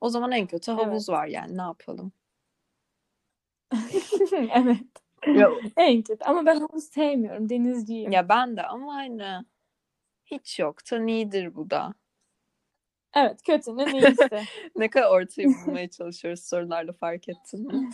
O 0.00 0.08
zaman 0.08 0.32
en 0.32 0.46
kötü 0.46 0.72
havuz 0.72 1.08
var 1.08 1.26
yani 1.26 1.56
ne 1.56 1.62
yapalım? 1.62 2.12
Evet. 4.54 4.80
Ya, 5.26 5.50
En 5.76 6.02
kötü. 6.02 6.24
Ama 6.24 6.46
ben 6.46 6.60
havuz 6.60 6.84
sevmiyorum. 6.84 7.48
Denizciyim. 7.48 8.12
ya 8.12 8.28
ben 8.28 8.56
de 8.56 8.62
ama 8.62 8.94
hani 8.94 9.44
hiç 10.24 10.58
yoktan 10.58 11.06
iyidir 11.06 11.54
bu 11.54 11.70
da. 11.70 11.94
Evet, 13.14 13.42
kötünün 13.42 13.94
iyisi. 13.94 14.28
Ne 14.76 14.90
kadar 14.90 15.10
ortayı 15.10 15.48
bulmaya 15.48 15.90
çalışıyoruz 15.90 16.40
sorularla 16.44 16.92
fark 16.92 17.28
ettin 17.28 17.66
mi? 17.66 17.90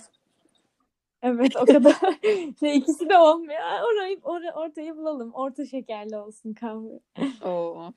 Evet, 1.22 1.56
o 1.56 1.64
kadar. 1.64 1.94
Şey, 2.60 2.76
ikisi 2.76 3.08
de 3.08 3.18
olmuyor. 3.18 3.60
Orayı, 3.92 4.16
or- 4.16 4.52
ortayı 4.52 4.96
bulalım. 4.96 5.32
Orta 5.32 5.66
şekerli 5.66 6.16
olsun 6.16 6.54
kahve. 6.54 7.00
Oo. 7.44 7.92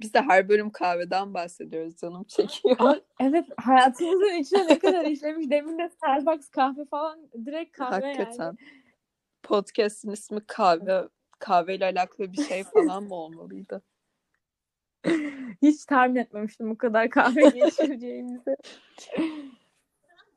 Biz 0.00 0.14
de 0.14 0.20
her 0.20 0.48
bölüm 0.48 0.70
kahveden 0.70 1.34
bahsediyoruz 1.34 1.96
canım 1.96 2.24
çekiyor. 2.24 2.76
Aa, 2.78 3.00
evet, 3.20 3.46
hayatımızın 3.56 4.40
içine 4.40 4.66
ne 4.66 4.78
kadar 4.78 5.04
işlemiş. 5.04 5.50
Demin 5.50 5.78
de 5.78 5.88
Starbucks 5.88 6.48
kahve 6.48 6.84
falan 6.84 7.28
direkt 7.46 7.76
kahve 7.76 8.06
Hakikaten. 8.06 8.44
yani. 8.44 8.56
Podcast'in 9.42 10.10
ismi 10.10 10.40
kahve. 10.46 11.08
Kahveyle 11.38 11.84
alakalı 11.84 12.32
bir 12.32 12.42
şey 12.42 12.64
falan 12.64 13.04
mı 13.04 13.14
olmalıydı? 13.14 13.82
Hiç 15.62 15.84
tahmin 15.84 16.16
etmemiştim 16.16 16.70
bu 16.70 16.78
kadar 16.78 17.10
kahve 17.10 17.48
geçireceğimizi. 17.54 18.56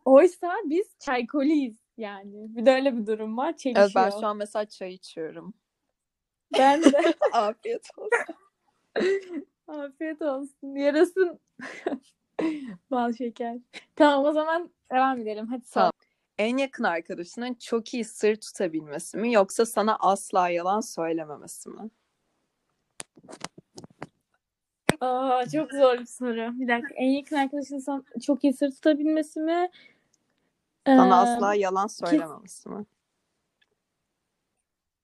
Oysa 0.05 0.53
biz 0.65 0.87
çaykoliyiz 0.99 1.77
yani. 1.99 2.55
Bir 2.55 2.65
de 2.65 2.71
öyle 2.71 2.97
bir 2.97 3.07
durum 3.07 3.37
var. 3.37 3.57
Çelişiyor. 3.57 3.85
Evet 3.85 3.95
ben 3.95 4.09
şu 4.09 4.27
an 4.27 4.37
mesela 4.37 4.65
çay 4.65 4.93
içiyorum. 4.93 5.53
Ben 6.57 6.83
de. 6.83 7.13
Afiyet 7.33 7.89
olsun. 7.97 8.35
Afiyet 9.67 10.21
olsun. 10.21 10.75
Yarasın. 10.75 11.39
Bal 12.91 13.13
şeker. 13.13 13.57
Tamam 13.95 14.25
o 14.25 14.31
zaman 14.31 14.69
devam 14.91 15.19
edelim. 15.19 15.47
Hadi. 15.47 15.63
Tamam. 15.71 15.91
En 16.37 16.57
yakın 16.57 16.83
arkadaşının 16.83 17.53
çok 17.53 17.93
iyi 17.93 18.05
sır 18.05 18.35
tutabilmesi 18.35 19.17
mi 19.17 19.33
yoksa 19.33 19.65
sana 19.65 19.95
asla 19.99 20.49
yalan 20.49 20.81
söylememesi 20.81 21.69
mi? 21.69 21.89
Aa, 25.01 25.49
çok 25.49 25.71
zor 25.71 25.99
bir 25.99 26.05
soru. 26.05 26.59
Bir 26.59 26.67
dakika. 26.67 26.93
En 26.95 27.09
yakın 27.09 27.35
arkadaşın 27.35 27.79
sana 27.79 28.03
çok 28.25 28.43
iyi 28.43 28.53
sır 28.53 28.71
tutabilmesi 28.71 29.39
mi? 29.39 29.69
Sana 30.97 31.15
Ee, 31.15 31.19
asla 31.19 31.55
yalan 31.55 31.87
söylememesi 31.87 32.69
mi? 32.69 32.85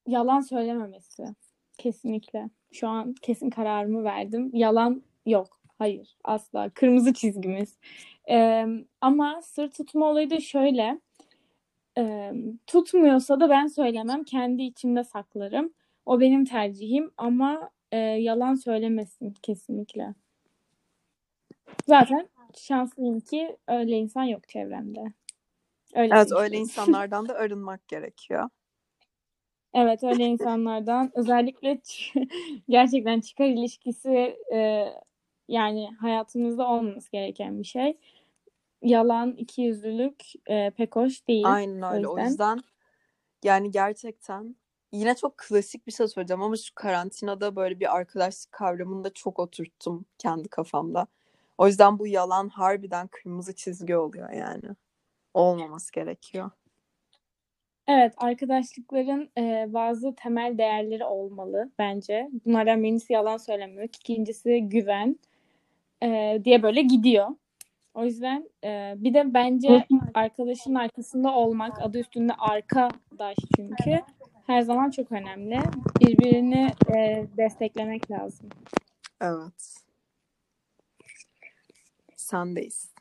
Yalan 0.06 0.40
söylememesi. 0.40 1.24
Kesinlikle. 1.78 2.50
Şu 2.72 2.88
an 2.88 3.14
kesin 3.22 3.50
kararımı 3.50 4.04
verdim. 4.04 4.50
Yalan 4.52 5.02
yok. 5.26 5.60
Hayır. 5.78 6.16
Asla. 6.24 6.70
Kırmızı 6.70 7.12
çizgimiz. 7.12 7.78
Ee, 8.30 8.66
ama 9.00 9.42
sır 9.42 9.70
tutma 9.70 10.06
olayı 10.06 10.30
da 10.30 10.40
şöyle. 10.40 11.00
Ee, 11.98 12.32
tutmuyorsa 12.66 13.40
da 13.40 13.50
ben 13.50 13.66
söylemem. 13.66 14.24
Kendi 14.24 14.62
içimde 14.62 15.04
saklarım. 15.04 15.72
O 16.06 16.20
benim 16.20 16.44
tercihim 16.44 17.10
ama 17.16 17.70
e, 17.92 17.96
yalan 17.98 18.54
söylemesin 18.54 19.34
kesinlikle. 19.42 20.14
Zaten 21.86 22.28
şanslıyım 22.56 23.20
ki 23.20 23.56
öyle 23.68 23.98
insan 23.98 24.24
yok 24.24 24.48
çevremde. 24.48 25.04
Öyle 25.94 26.14
Evet 26.14 26.24
düşünüyorum. 26.24 26.44
öyle 26.44 26.56
insanlardan 26.56 27.28
da 27.28 27.34
arınmak 27.34 27.88
gerekiyor. 27.88 28.48
Evet 29.74 30.04
öyle 30.04 30.24
insanlardan 30.24 31.10
özellikle 31.14 31.80
gerçekten 32.68 33.20
çıkar 33.20 33.44
ilişkisi 33.44 34.36
e, 34.52 34.92
yani 35.48 35.90
hayatımızda 36.00 36.68
olmaması 36.68 37.10
gereken 37.10 37.58
bir 37.58 37.64
şey. 37.64 37.98
Yalan, 38.82 39.32
ikiyüzlülük 39.32 40.24
e, 40.46 40.70
pek 40.70 40.96
hoş 40.96 41.28
değil. 41.28 41.44
Aynen 41.46 41.94
öyle. 41.94 42.08
O 42.08 42.18
yüzden- 42.18 42.28
yüzden 42.30 42.60
yani 43.44 43.70
gerçekten 43.70 44.56
yine 44.92 45.14
çok 45.14 45.38
klasik 45.38 45.86
bir 45.86 45.92
şey 45.92 46.08
söyleyeceğim 46.08 46.42
ama 46.42 46.56
şu 46.56 46.74
karantinada 46.74 47.56
böyle 47.56 47.80
bir 47.80 47.96
arkadaşlık 47.96 48.52
kavramını 48.52 49.04
da 49.04 49.12
çok 49.12 49.38
oturttum 49.38 50.04
kendi 50.18 50.48
kafamda. 50.48 51.06
O 51.58 51.66
yüzden 51.66 51.98
bu 51.98 52.06
yalan 52.06 52.48
harbiden 52.48 53.06
kırmızı 53.08 53.54
çizgi 53.54 53.96
oluyor 53.96 54.30
yani. 54.30 54.76
Olmaması 55.36 55.92
gerekiyor. 55.92 56.50
Evet, 57.88 58.14
arkadaşlıkların 58.16 59.30
e, 59.38 59.66
bazı 59.68 60.14
temel 60.14 60.58
değerleri 60.58 61.04
olmalı 61.04 61.70
bence. 61.78 62.28
Bunlardan 62.44 62.82
birincisi 62.82 63.12
yalan 63.12 63.36
söylememek, 63.36 63.96
ikincisi 63.96 64.60
güven 64.60 65.18
e, 66.02 66.40
diye 66.44 66.62
böyle 66.62 66.82
gidiyor. 66.82 67.28
O 67.94 68.04
yüzden 68.04 68.50
e, 68.64 68.94
bir 68.96 69.14
de 69.14 69.34
bence 69.34 69.86
arkadaşın 70.14 70.74
arkasında 70.74 71.34
olmak, 71.34 71.82
adı 71.82 71.98
üstünde 71.98 72.32
arkadaş 72.38 73.36
çünkü 73.56 74.00
her 74.46 74.62
zaman 74.62 74.90
çok 74.90 75.12
önemli. 75.12 75.60
Birbirini 76.00 76.70
e, 76.96 77.26
desteklemek 77.36 78.10
lazım. 78.10 78.48
Evet. 79.20 79.76
Sendeyiz. 82.16 82.92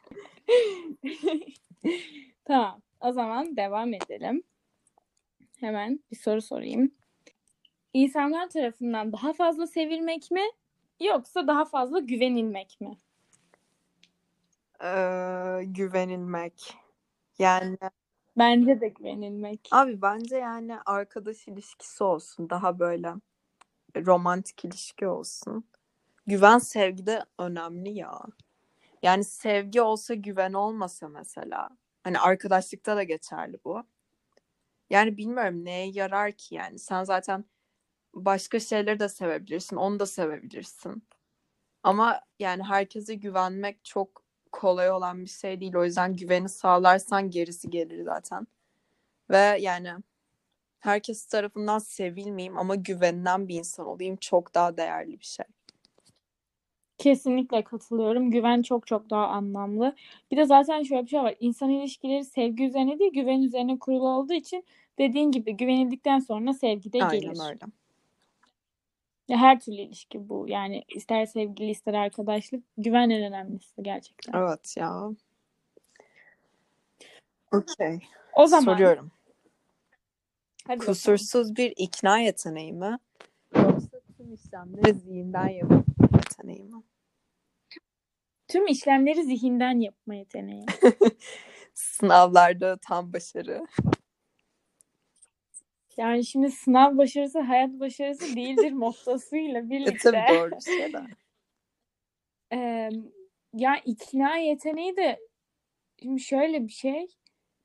Tamam, 2.45 2.81
o 2.99 3.11
zaman 3.11 3.57
devam 3.57 3.93
edelim. 3.93 4.43
Hemen 5.59 5.99
bir 6.11 6.15
soru 6.15 6.41
sorayım. 6.41 6.91
İnsanlar 7.93 8.49
tarafından 8.49 9.11
daha 9.13 9.33
fazla 9.33 9.67
sevilmek 9.67 10.31
mi 10.31 10.43
yoksa 11.01 11.47
daha 11.47 11.65
fazla 11.65 11.99
güvenilmek 11.99 12.81
mi? 12.81 12.97
Ee, 14.83 15.63
güvenilmek. 15.65 16.73
Yani 17.39 17.77
Bence 18.37 18.81
de 18.81 18.87
güvenilmek. 18.87 19.69
abi 19.71 20.01
bence 20.01 20.37
yani 20.37 20.75
arkadaş 20.85 21.47
ilişkisi 21.47 22.03
olsun. 22.03 22.49
Daha 22.49 22.79
böyle 22.79 23.13
romantik 23.97 24.65
ilişki 24.65 25.07
olsun. 25.07 25.69
Güven 26.27 26.57
sevgide 26.57 27.25
önemli 27.39 27.89
ya. 27.89 28.21
Yani 29.05 29.23
sevgi 29.23 29.81
olsa 29.81 30.13
güven 30.13 30.53
olmasa 30.53 31.07
mesela. 31.09 31.69
Hani 32.03 32.19
arkadaşlıkta 32.19 32.95
da 32.97 33.03
geçerli 33.03 33.59
bu. 33.65 33.83
Yani 34.89 35.17
bilmiyorum 35.17 35.65
neye 35.65 35.91
yarar 35.91 36.31
ki 36.31 36.55
yani. 36.55 36.79
Sen 36.79 37.03
zaten 37.03 37.45
başka 38.13 38.59
şeyleri 38.59 38.99
de 38.99 39.09
sevebilirsin. 39.09 39.75
Onu 39.75 39.99
da 39.99 40.05
sevebilirsin. 40.05 41.07
Ama 41.83 42.21
yani 42.39 42.63
herkese 42.63 43.15
güvenmek 43.15 43.85
çok 43.85 44.23
kolay 44.51 44.91
olan 44.91 45.25
bir 45.25 45.29
şey 45.29 45.61
değil. 45.61 45.75
O 45.75 45.85
yüzden 45.85 46.15
güveni 46.15 46.49
sağlarsan 46.49 47.29
gerisi 47.31 47.69
gelir 47.69 48.03
zaten. 48.03 48.47
Ve 49.29 49.57
yani 49.61 49.93
herkes 50.79 51.25
tarafından 51.27 51.79
sevilmeyeyim 51.79 52.57
ama 52.57 52.75
güvenilen 52.75 53.47
bir 53.47 53.55
insan 53.55 53.85
olayım 53.87 54.17
çok 54.17 54.55
daha 54.55 54.77
değerli 54.77 55.19
bir 55.19 55.25
şey. 55.25 55.45
Kesinlikle 56.97 57.63
katılıyorum. 57.63 58.31
Güven 58.31 58.61
çok 58.61 58.87
çok 58.87 59.09
daha 59.09 59.27
anlamlı. 59.27 59.95
Bir 60.31 60.37
de 60.37 60.45
zaten 60.45 60.83
şöyle 60.83 61.03
bir 61.03 61.09
şey 61.09 61.19
var. 61.19 61.35
İnsan 61.39 61.69
ilişkileri 61.69 62.25
sevgi 62.25 62.65
üzerine 62.65 62.99
değil, 62.99 63.13
güven 63.13 63.41
üzerine 63.41 63.79
kurulu 63.79 64.09
olduğu 64.09 64.33
için 64.33 64.63
dediğin 64.97 65.31
gibi 65.31 65.57
güvenildikten 65.57 66.19
sonra 66.19 66.53
sevgi 66.53 66.93
de 66.93 67.03
Aynen 67.03 67.21
gelir. 67.21 67.49
öyle. 67.49 67.65
Ya 69.27 69.37
her 69.37 69.59
türlü 69.59 69.75
ilişki 69.81 70.29
bu. 70.29 70.45
Yani 70.47 70.83
ister 70.87 71.25
sevgili 71.25 71.69
ister 71.71 71.93
arkadaşlık 71.93 72.63
güven 72.77 73.09
en 73.09 73.23
önemlisi 73.23 73.83
gerçekten. 73.83 74.33
Evet 74.39 74.77
ya. 74.77 75.09
Okey. 77.51 77.99
O 78.35 78.45
zaman 78.47 78.73
Soruyorum. 78.73 79.11
hadi 80.67 80.79
bakalım. 80.79 80.93
Kusursuz 80.93 81.55
bir 81.55 81.73
ikna 81.77 82.19
yeteneği 82.19 82.73
mi? 82.73 82.97
Yoksa 83.55 83.99
tüm 84.17 84.33
işlemleri 84.33 84.93
zihinden 84.93 85.45
mi? 85.45 85.83
Tüm 88.47 88.67
işlemleri 88.67 89.23
zihinden 89.23 89.79
yapma 89.79 90.15
yeteneği. 90.15 90.65
Sınavlarda 91.73 92.77
tam 92.77 93.13
başarı. 93.13 93.65
Yani 95.97 96.25
şimdi 96.25 96.51
sınav 96.51 96.97
başarısı 96.97 97.39
hayat 97.39 97.69
başarısı 97.79 98.35
değildir 98.35 98.71
mottosuyla 98.71 99.59
E 99.59 99.69
birlikte. 99.69 100.11
tabii 100.11 100.37
doğru 100.39 100.51
bir 100.51 100.61
şey 100.61 100.93
de. 100.93 101.01
Ee, 102.53 102.89
ya 103.53 103.75
ikna 103.85 104.37
yeteneği 104.37 104.97
de 104.97 105.19
şimdi 106.03 106.21
şöyle 106.21 106.67
bir 106.67 106.71
şey. 106.71 107.07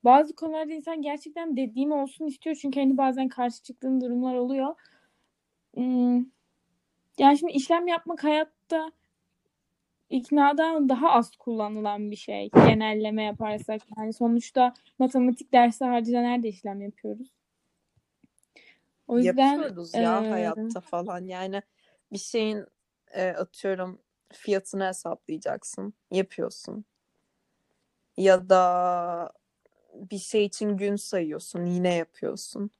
Bazı 0.05 0.35
konularda 0.37 0.73
insan 0.73 1.03
gerçekten 1.03 1.57
dediğim 1.57 1.93
olsun 1.93 2.27
istiyor. 2.27 2.57
Çünkü 2.63 2.81
hani 2.81 2.97
bazen 2.97 3.29
karşı 3.29 3.63
çıktığın 3.63 4.01
durumlar 4.01 4.35
oluyor. 4.35 4.75
Hmm, 5.75 6.17
yani 7.19 7.39
şimdi 7.39 7.53
işlem 7.53 7.89
yapmak 7.89 8.25
hayatta 8.25 8.93
iknadan 10.11 10.88
daha 10.88 11.11
az 11.11 11.31
kullanılan 11.37 12.11
bir 12.11 12.17
şey. 12.17 12.50
Genelleme 12.50 13.23
yaparsak. 13.23 13.83
Yani 13.99 14.12
sonuçta 14.12 14.75
matematik 14.99 15.52
dersi 15.52 15.85
haricinde 15.85 16.23
nerede 16.23 16.49
işlem 16.49 16.81
yapıyoruz? 16.81 17.33
O 19.09 19.19
yüzden 19.19 19.57
Yapıyoruz 19.57 19.95
ya 19.95 20.25
e, 20.25 20.28
hayatta 20.30 20.80
falan. 20.80 21.25
Yani 21.25 21.63
bir 22.13 22.19
şeyin 22.19 22.67
e, 23.11 23.28
atıyorum 23.28 23.99
fiyatını 24.32 24.87
hesaplayacaksın. 24.87 25.95
Yapıyorsun. 26.11 26.85
Ya 28.17 28.49
da 28.49 29.32
bir 29.95 30.19
şey 30.19 30.45
için 30.45 30.76
gün 30.76 30.97
sayıyorsun. 30.97 31.65
Yine 31.67 31.95
yapıyorsun. 31.95 32.71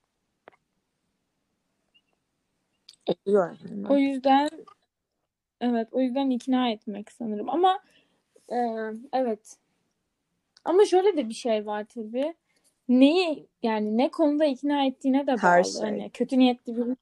Oluyor 3.07 3.57
yani. 3.71 3.89
O 3.89 3.97
yüzden 3.97 4.51
evet 5.61 5.89
o 5.93 6.01
yüzden 6.01 6.31
ikna 6.31 6.71
etmek 6.71 7.13
sanırım. 7.13 7.51
Ama 7.51 7.81
e, 8.49 8.57
evet. 9.13 9.57
Ama 10.65 10.85
şöyle 10.85 11.17
de 11.17 11.29
bir 11.29 11.35
şey 11.35 11.67
var 11.67 11.87
tabii. 11.95 12.35
Neyi 12.89 13.47
yani 13.63 13.99
ne 13.99 14.11
konuda 14.11 14.45
ikna 14.45 14.87
ettiğine 14.87 15.27
de 15.27 15.37
Her 15.37 15.63
bağlı. 15.63 15.73
Şey. 15.73 15.81
hani 15.83 16.11
kötü 16.11 16.39
niyetli 16.39 16.77
bir 16.77 16.97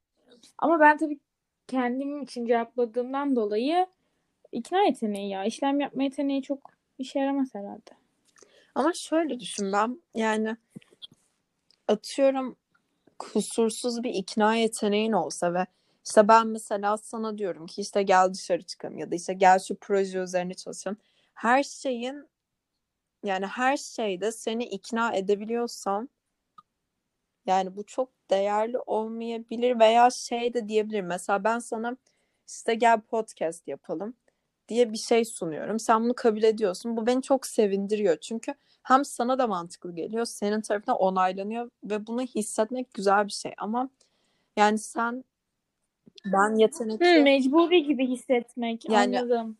ama 0.59 0.81
ben 0.81 0.97
tabii 0.97 1.19
kendim 1.67 2.23
için 2.23 2.47
cevapladığımdan 2.47 3.37
dolayı 3.37 3.87
ikna 4.53 4.83
yeteneği 4.83 5.31
ya. 5.31 5.45
İşlem 5.45 5.81
yapma 5.81 6.03
yeteneği 6.03 6.43
çok 6.43 6.71
işe 6.99 7.19
yaramaz 7.19 7.55
herhalde. 7.55 7.91
Ama 8.75 8.93
şöyle 8.93 9.41
düşün 9.41 9.73
ben 9.73 10.03
yani 10.15 10.57
atıyorum 11.89 12.57
kusursuz 13.19 14.03
bir 14.03 14.15
ikna 14.15 14.55
yeteneğin 14.55 15.13
olsa 15.13 15.55
ve 15.55 15.67
işte 16.09 16.29
ben 16.29 16.47
mesela 16.47 16.97
sana 16.97 17.39
diyorum 17.39 17.67
ki 17.67 17.81
işte 17.81 18.03
gel 18.03 18.35
dışarı 18.35 18.63
çıkalım 18.63 18.99
ya 18.99 19.11
da 19.11 19.15
işte 19.15 19.35
gel 19.35 19.59
şu 19.59 19.77
proje 19.81 20.19
üzerine 20.19 20.55
çalışalım. 20.55 20.99
Her 21.35 21.63
şeyin 21.63 22.29
yani 23.25 23.47
her 23.47 23.77
şeyde 23.77 24.33
seni 24.33 24.65
ikna 24.65 25.13
edebiliyorsam 25.15 26.09
yani 27.47 27.77
bu 27.77 27.87
çok 27.87 28.11
değerli 28.31 28.79
olmayabilir 28.79 29.79
veya 29.79 30.11
şey 30.11 30.55
de 30.55 30.69
diyebilirim. 30.69 31.07
Mesela 31.07 31.45
ben 31.45 31.59
sana 31.59 31.97
işte 32.49 32.75
gel 32.75 33.01
podcast 33.01 33.69
yapalım 33.69 34.17
diye 34.69 34.93
bir 34.93 34.99
şey 34.99 35.25
sunuyorum. 35.25 35.79
Sen 35.79 36.05
bunu 36.05 36.15
kabul 36.15 36.43
ediyorsun. 36.43 36.97
Bu 36.97 37.07
beni 37.07 37.23
çok 37.23 37.47
sevindiriyor. 37.47 38.17
Çünkü 38.17 38.55
hem 38.83 39.05
sana 39.05 39.39
da 39.39 39.47
mantıklı 39.47 39.95
geliyor, 39.95 40.25
senin 40.25 40.61
tarafından 40.61 40.99
onaylanıyor 40.99 41.71
ve 41.85 42.07
bunu 42.07 42.23
hissetmek 42.23 42.95
güzel 42.95 43.27
bir 43.27 43.33
şey. 43.33 43.55
Ama 43.59 43.91
yani 44.57 44.79
sen 44.79 45.25
ben 46.27 46.51
Hı, 46.51 46.61
yetenekli 46.61 47.23
mecburi 47.23 47.83
gibi 47.83 48.07
hissetmek 48.07 48.89
Yani- 48.91 49.21
anladım. 49.21 49.57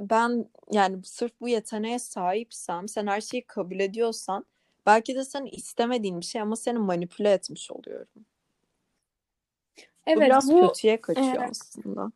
ben 0.00 0.46
yani 0.72 1.04
sırf 1.04 1.32
bu 1.40 1.48
yeteneğe 1.48 1.98
sahipsem, 1.98 2.88
sen 2.88 3.06
her 3.06 3.20
şeyi 3.20 3.42
kabul 3.46 3.80
ediyorsan 3.80 4.44
belki 4.86 5.14
de 5.14 5.24
sen 5.24 5.46
istemediğin 5.46 6.20
bir 6.20 6.24
şey 6.24 6.40
ama 6.40 6.56
seni 6.56 6.78
manipüle 6.78 7.32
etmiş 7.32 7.70
oluyorum. 7.70 8.08
Bu 8.16 9.82
Evet 10.06 10.26
biraz 10.26 10.52
bu 10.52 10.68
kötüye 10.68 11.00
kaçıyor 11.00 11.28
evet. 11.38 11.50
aslında. 11.50 12.12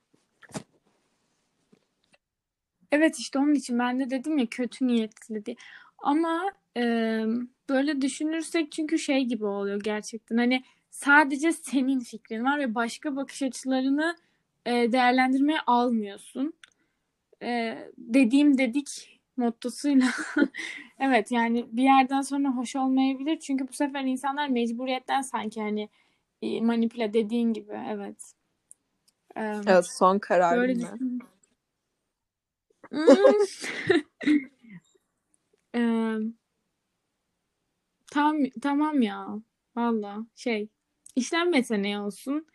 Evet 2.92 3.18
işte 3.18 3.38
onun 3.38 3.54
için 3.54 3.78
ben 3.78 4.00
de 4.00 4.10
dedim 4.10 4.38
ya 4.38 4.46
kötü 4.46 4.86
niyetli 4.86 5.46
diye. 5.46 5.56
Ama 5.98 6.52
e, 6.76 6.82
böyle 7.68 8.00
düşünürsek 8.00 8.72
çünkü 8.72 8.98
şey 8.98 9.24
gibi 9.24 9.44
oluyor 9.44 9.80
gerçekten. 9.80 10.36
Hani 10.36 10.62
sadece 10.90 11.52
senin 11.52 12.00
fikrin 12.00 12.44
var 12.44 12.58
ve 12.58 12.74
başka 12.74 13.16
bakış 13.16 13.42
açılarını 13.42 14.16
e, 14.66 14.92
değerlendirmeye 14.92 15.60
almıyorsun. 15.66 16.54
E, 17.42 17.78
dediğim 17.98 18.58
dedik 18.58 19.20
mottosuyla. 19.36 20.06
Evet 21.02 21.32
yani 21.32 21.66
bir 21.72 21.82
yerden 21.82 22.20
sonra 22.20 22.48
hoş 22.48 22.76
olmayabilir. 22.76 23.38
Çünkü 23.38 23.68
bu 23.68 23.72
sefer 23.72 24.04
insanlar 24.04 24.48
mecburiyetten 24.48 25.22
sanki 25.22 25.60
hani 25.60 25.88
e, 26.42 26.60
manipüle 26.60 27.12
dediğin 27.12 27.52
gibi 27.52 27.80
evet. 27.88 28.32
E, 29.36 29.40
Evet, 29.66 29.86
son 29.86 30.18
kararın 30.18 30.60
Böyle 30.60 30.74
düşün. 30.80 31.20
Hmm. 32.90 32.98
Eee, 35.74 36.18
tam 38.12 38.36
tamam 38.62 39.02
ya. 39.02 39.28
Valla 39.76 40.26
şey 40.36 40.68
işlem 41.16 41.52
yeteneği 41.54 41.98
olsun. 41.98 42.46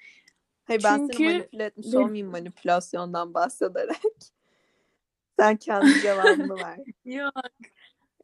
Hayır 0.66 0.84
ben 0.84 0.98
seni 0.98 1.08
Çünkü 1.12 1.24
manipüle 1.24 1.64
etmiş 1.64 1.88
bir- 1.88 1.98
olmayayım 1.98 2.32
manipülasyondan 2.32 3.34
bahsederek. 3.34 3.98
Sen 5.40 5.58
kendi 5.58 6.02
cevabını 6.02 6.60
ver. 6.60 6.78
Yok 7.06 7.34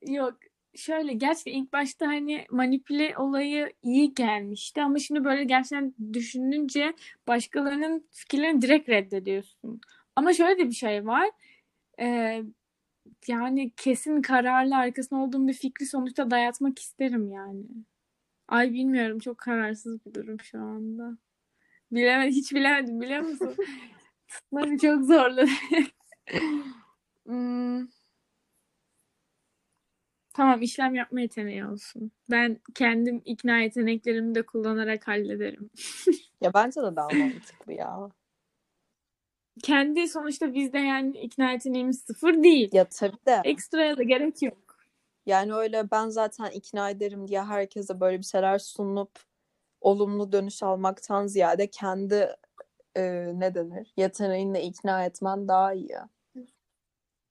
yok. 0.07 0.37
Şöyle 0.75 1.13
gerçekten 1.13 1.51
ilk 1.53 1.73
başta 1.73 2.07
hani 2.07 2.45
manipüle 2.51 3.17
olayı 3.17 3.73
iyi 3.83 4.13
gelmişti 4.13 4.81
ama 4.81 4.99
şimdi 4.99 5.23
böyle 5.23 5.43
gerçekten 5.43 5.93
düşününce 6.13 6.93
başkalarının 7.27 8.07
fikirlerini 8.11 8.61
direkt 8.61 8.89
reddediyorsun. 8.89 9.81
Ama 10.15 10.33
şöyle 10.33 10.57
de 10.59 10.65
bir 10.69 10.75
şey 10.75 11.05
var. 11.05 11.29
Ee, 11.99 12.43
yani 13.27 13.71
kesin 13.77 14.21
kararlı 14.21 14.75
arkasında 14.75 15.19
olduğum 15.19 15.47
bir 15.47 15.53
fikri 15.53 15.85
sonuçta 15.85 16.31
dayatmak 16.31 16.79
isterim 16.79 17.31
yani. 17.31 17.63
Ay 18.51 18.73
bilmiyorum 18.73 19.19
çok 19.19 19.37
kararsız 19.37 20.05
bir 20.05 20.13
durum 20.13 20.39
şu 20.39 20.59
anda. 20.59 21.17
Bilemedim, 21.91 22.31
hiç 22.33 22.53
bilemedim 22.53 23.01
biliyor 23.01 23.21
musun? 23.21 23.55
Tutmamı 24.27 24.77
çok 24.77 25.03
zorladı. 25.05 25.49
Hmm, 27.25 27.87
Tamam 30.33 30.61
işlem 30.61 30.95
yapma 30.95 31.21
yeteneği 31.21 31.65
olsun. 31.65 32.11
Ben 32.31 32.57
kendim 32.75 33.21
ikna 33.25 33.59
yeteneklerimi 33.59 34.35
de 34.35 34.41
kullanarak 34.45 35.07
hallederim. 35.07 35.69
Ya 36.41 36.53
bence 36.53 36.81
de 36.81 36.95
daha 36.95 37.07
mantıklı 37.13 37.73
ya. 37.73 38.09
Kendi 39.63 40.07
sonuçta 40.07 40.53
bizde 40.53 40.79
yani 40.79 41.17
ikna 41.17 41.51
yeteneğimiz 41.51 42.01
sıfır 42.01 42.43
değil. 42.43 42.69
Ya 42.73 42.85
tabii 42.85 43.17
de 43.27 43.41
Ekstraya 43.43 43.97
da 43.97 44.03
gerek 44.03 44.41
yok. 44.41 44.57
Yani 45.25 45.53
öyle 45.53 45.91
ben 45.91 46.09
zaten 46.09 46.51
ikna 46.51 46.89
ederim 46.89 47.27
diye 47.27 47.43
herkese 47.43 47.99
böyle 47.99 48.19
bir 48.19 48.23
şeyler 48.23 48.59
sunup 48.59 49.11
olumlu 49.81 50.31
dönüş 50.31 50.63
almaktan 50.63 51.27
ziyade 51.27 51.67
kendi 51.67 52.35
e, 52.95 53.01
ne 53.33 53.55
denir 53.55 53.93
yeteneğinle 53.97 54.63
ikna 54.63 55.05
etmen 55.05 55.47
daha 55.47 55.73
iyi. 55.73 55.95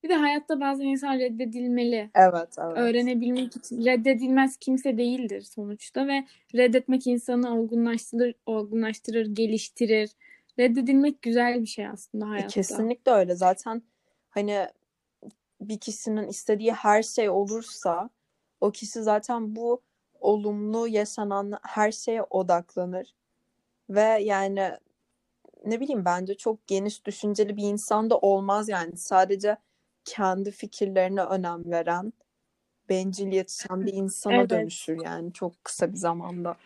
Bir 0.03 0.09
de 0.09 0.15
hayatta 0.15 0.61
bazen 0.61 0.85
insan 0.85 1.19
reddedilmeli. 1.19 2.11
Evet, 2.15 2.49
evet. 2.59 2.77
Öğrenebilmek 2.77 3.57
için 3.57 3.85
reddedilmez 3.85 4.57
kimse 4.57 4.99
değildir 4.99 5.41
sonuçta 5.41 6.07
ve 6.07 6.25
reddetmek 6.55 7.07
insanı 7.07 7.55
olgunlaştırır, 7.59 8.35
olgunlaştırır, 8.47 9.27
geliştirir. 9.27 10.11
Reddedilmek 10.59 11.23
güzel 11.23 11.61
bir 11.61 11.67
şey 11.67 11.87
aslında 11.87 12.25
E, 12.25 12.29
hayatta. 12.29 12.49
Kesinlikle 12.49 13.13
öyle. 13.13 13.35
Zaten 13.35 13.83
hani 14.29 14.67
bir 15.61 15.79
kişinin 15.79 16.29
istediği 16.29 16.73
her 16.73 17.03
şey 17.03 17.31
olursa 17.31 18.11
o 18.61 18.71
kişi 18.71 19.03
zaten 19.03 19.57
bu 19.57 19.83
olumlu 20.21 20.89
yaşanan 20.89 21.59
her 21.63 21.93
şeye 21.93 22.23
odaklanır. 22.23 23.15
Ve 23.91 24.23
yani 24.23 24.71
ne 25.65 25.81
bileyim 25.81 26.05
bence 26.05 26.35
çok 26.35 26.67
geniş 26.67 27.07
düşünceli 27.07 27.57
bir 27.57 27.63
insan 27.63 28.11
da 28.11 28.19
olmaz 28.19 28.69
yani. 28.69 28.97
Sadece 28.97 29.57
kendi 30.05 30.51
fikirlerine 30.51 31.23
önem 31.23 31.71
veren, 31.71 32.13
bencil 32.89 33.33
yetişen 33.33 33.87
bir 33.87 33.93
insana 33.93 34.35
Evet. 34.35 34.51
dönüşür 34.51 35.01
yani 35.05 35.33
çok 35.33 35.65
kısa 35.65 35.93
bir 35.93 35.97
zamanda. 35.97 36.57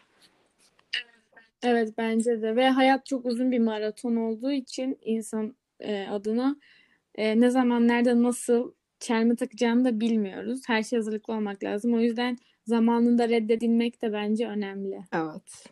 Evet 1.62 1.94
bence 1.98 2.42
de 2.42 2.56
ve 2.56 2.70
hayat 2.70 3.06
çok 3.06 3.26
uzun 3.26 3.52
bir 3.52 3.58
maraton 3.58 4.16
olduğu 4.16 4.52
için 4.52 4.98
insan 5.02 5.56
e, 5.80 6.06
adına 6.06 6.56
e, 7.14 7.40
ne 7.40 7.50
zaman 7.50 7.88
nerede 7.88 8.22
nasıl 8.22 8.72
çelme 9.04 9.36
takacağını 9.36 9.84
da 9.84 10.00
bilmiyoruz. 10.00 10.60
Her 10.66 10.82
şey 10.82 10.96
hazırlıklı 10.96 11.34
olmak 11.34 11.64
lazım. 11.64 11.94
O 11.94 12.00
yüzden 12.00 12.38
zamanında 12.66 13.28
reddedilmek 13.28 14.02
de 14.02 14.12
bence 14.12 14.48
önemli. 14.48 15.00
Evet. 15.12 15.64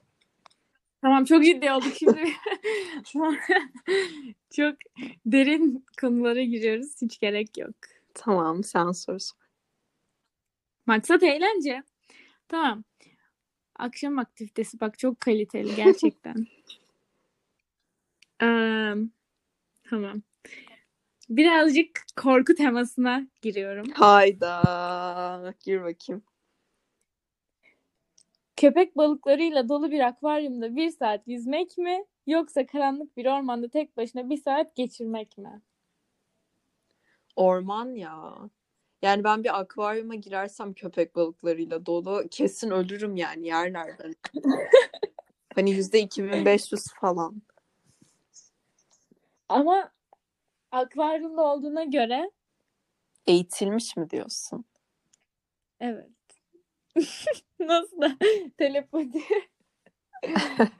Tamam 1.02 1.24
çok 1.24 1.44
ciddi 1.44 1.72
olduk 1.72 1.92
şimdi. 1.98 2.24
Çok 4.50 4.76
derin 5.26 5.86
konulara 6.00 6.42
giriyoruz. 6.42 7.02
Hiç 7.02 7.18
gerek 7.18 7.58
yok. 7.58 7.74
Tamam 8.14 8.64
sen 8.64 8.92
sor. 8.92 9.20
Maksat 10.86 11.22
eğlence. 11.22 11.82
Tamam. 12.48 12.84
Akşam 13.76 14.18
aktivitesi 14.18 14.80
bak 14.80 14.98
çok 14.98 15.20
kaliteli 15.20 15.74
gerçekten. 15.76 16.34
Eee, 18.42 18.94
tamam. 19.90 20.22
Birazcık 21.36 22.04
korku 22.16 22.54
temasına 22.54 23.26
giriyorum. 23.42 23.90
Hayda. 23.90 25.54
Gir 25.64 25.80
bakayım. 25.82 26.22
Köpek 28.56 28.96
balıklarıyla 28.96 29.68
dolu 29.68 29.90
bir 29.90 30.00
akvaryumda 30.00 30.76
bir 30.76 30.90
saat 30.90 31.28
yüzmek 31.28 31.78
mi? 31.78 32.04
Yoksa 32.26 32.66
karanlık 32.66 33.16
bir 33.16 33.26
ormanda 33.26 33.68
tek 33.68 33.96
başına 33.96 34.30
bir 34.30 34.36
saat 34.36 34.76
geçirmek 34.76 35.38
mi? 35.38 35.62
Orman 37.36 37.94
ya. 37.94 38.34
Yani 39.02 39.24
ben 39.24 39.44
bir 39.44 39.60
akvaryuma 39.60 40.14
girersem 40.14 40.74
köpek 40.74 41.14
balıklarıyla 41.14 41.86
dolu 41.86 42.24
kesin 42.30 42.70
ölürüm 42.70 43.16
yani 43.16 43.46
yerler 43.46 43.98
beni. 43.98 44.14
Hani 45.54 45.70
yüzde 45.70 46.00
2500 46.00 46.82
falan. 47.00 47.42
Ama 49.48 49.92
akvaryumda 50.72 51.42
olduğuna 51.42 51.84
göre 51.84 52.30
Eğitilmiş 53.26 53.96
mi 53.96 54.10
diyorsun? 54.10 54.64
evet. 55.80 56.10
Nasıl 57.60 58.00
da 58.00 58.16
telepati. 58.58 59.22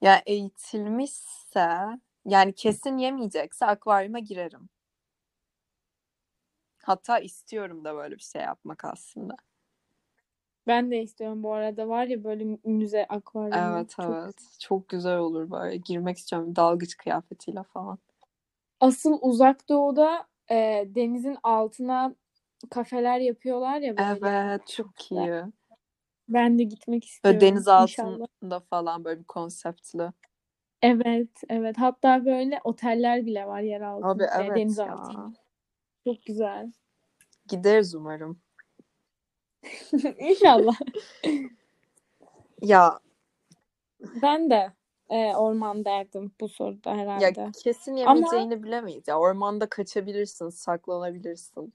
Ya 0.00 0.22
eğitilmişse 0.26 1.78
yani 2.24 2.52
kesin 2.54 2.98
yemeyecekse 2.98 3.66
akvaryuma 3.66 4.18
girerim. 4.18 4.68
Hatta 6.82 7.18
istiyorum 7.18 7.84
da 7.84 7.94
böyle 7.94 8.14
bir 8.14 8.22
şey 8.22 8.42
yapmak 8.42 8.84
aslında. 8.84 9.36
Ben 10.66 10.90
de 10.90 11.02
istiyorum 11.02 11.42
bu 11.42 11.52
arada. 11.52 11.88
Var 11.88 12.06
ya 12.06 12.24
böyle 12.24 12.58
müze 12.64 13.06
akvaryumu. 13.06 13.78
Evet 13.78 13.90
Çok- 13.90 14.10
evet. 14.10 14.36
Çok 14.60 14.88
güzel 14.88 15.18
olur 15.18 15.50
böyle. 15.50 15.76
Girmek 15.76 16.18
istiyorum 16.18 16.56
dalgıç 16.56 16.96
kıyafetiyle 16.96 17.62
falan. 17.62 17.98
Asıl 18.80 19.18
uzak 19.20 19.68
doğuda 19.68 20.26
e, 20.50 20.84
denizin 20.86 21.36
altına 21.42 22.14
kafeler 22.70 23.18
yapıyorlar 23.20 23.80
ya 23.80 23.96
böyle. 23.96 24.18
Evet 24.28 24.66
çok 24.66 25.12
iyi. 25.12 25.42
Ben 26.28 26.58
de 26.58 26.62
gitmek 26.62 27.02
Böyle 27.24 27.36
istiyorum 27.36 27.40
deniz 27.40 27.68
inşallah. 27.82 28.20
altında 28.20 28.60
falan 28.60 29.04
böyle 29.04 29.20
bir 29.20 29.24
konseptli. 29.24 30.12
Evet, 30.82 31.30
evet. 31.48 31.78
Hatta 31.78 32.24
böyle 32.24 32.60
oteller 32.64 33.26
bile 33.26 33.46
var 33.46 33.60
yer 33.60 33.80
altında, 33.80 34.10
Abi 34.10 34.42
evet 34.42 34.56
deniz 34.56 34.78
ya. 34.78 34.92
altında. 34.92 35.32
Çok 36.04 36.24
güzel. 36.24 36.72
Gideriz 37.48 37.94
umarım. 37.94 38.40
İnşallah. 40.18 40.76
Ya 42.62 43.00
Ben 44.22 44.50
de 44.50 44.72
e, 45.10 45.34
orman 45.34 45.84
derdim 45.84 46.32
bu 46.40 46.48
soruda 46.48 46.90
ya 46.90 46.96
herhalde. 46.96 47.52
kesin 47.62 47.96
Ama 47.96 48.14
yemeyeceğini 48.14 48.62
bilemeyiz. 48.62 49.08
Ya 49.08 49.18
ormanda 49.18 49.68
kaçabilirsin, 49.68 50.48
saklanabilirsin. 50.48 51.74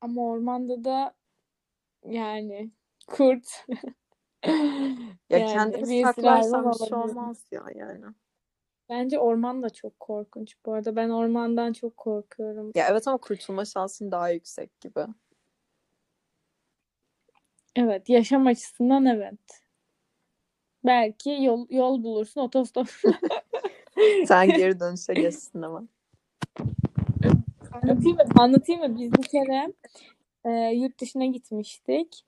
ama 0.00 0.22
ormanda 0.22 0.84
da 0.84 1.14
yani 2.04 2.70
kurt 3.06 3.66
Ya 5.30 5.38
yani 5.38 5.46
kendini 5.46 6.02
saklarsan 6.02 6.72
bir 6.72 6.78
şey 6.86 6.98
olmaz 6.98 7.44
ya 7.50 7.62
yani. 7.74 8.04
Bence 8.88 9.18
orman 9.18 9.62
da 9.62 9.70
çok 9.70 10.00
korkunç 10.00 10.54
bu 10.66 10.72
arada. 10.72 10.96
Ben 10.96 11.08
ormandan 11.08 11.72
çok 11.72 11.96
korkuyorum. 11.96 12.72
Ya 12.74 12.88
evet 12.90 13.08
ama 13.08 13.18
kurtulma 13.18 13.64
şansın 13.64 14.10
daha 14.10 14.30
yüksek 14.30 14.80
gibi. 14.80 15.06
Evet, 17.76 18.08
yaşam 18.08 18.46
açısından 18.46 19.06
evet. 19.06 19.38
Belki 20.84 21.38
yol 21.40 21.66
yol 21.70 22.02
bulursun 22.02 22.40
otostop. 22.40 22.88
Sen 24.26 24.48
geri 24.48 24.80
dönüşe 24.80 25.14
geçsin 25.14 25.62
ama. 25.62 25.84
Anlatayım 27.72 28.16
mı? 28.16 28.24
Anlatayım 28.38 28.80
mı? 28.80 28.98
Biz 28.98 29.12
bir 29.12 29.22
kere 29.22 29.72
e, 30.44 30.74
yurt 30.74 31.00
dışına 31.00 31.26
gitmiştik 31.26 32.24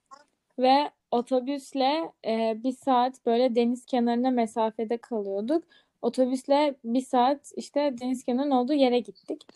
ve 0.59 0.91
otobüsle 1.11 2.13
e, 2.27 2.63
bir 2.65 2.73
saat 2.73 3.27
böyle 3.27 3.55
deniz 3.55 3.87
kenarına 3.87 4.31
mesafede 4.31 4.97
kalıyorduk. 4.97 5.65
Otobüsle 6.03 6.75
bir 6.85 7.01
saat 7.01 7.53
işte 7.57 7.95
deniz 8.01 8.25
kenarının 8.25 8.51
olduğu 8.51 8.73
yere 8.73 8.99
gittik. 8.99 9.47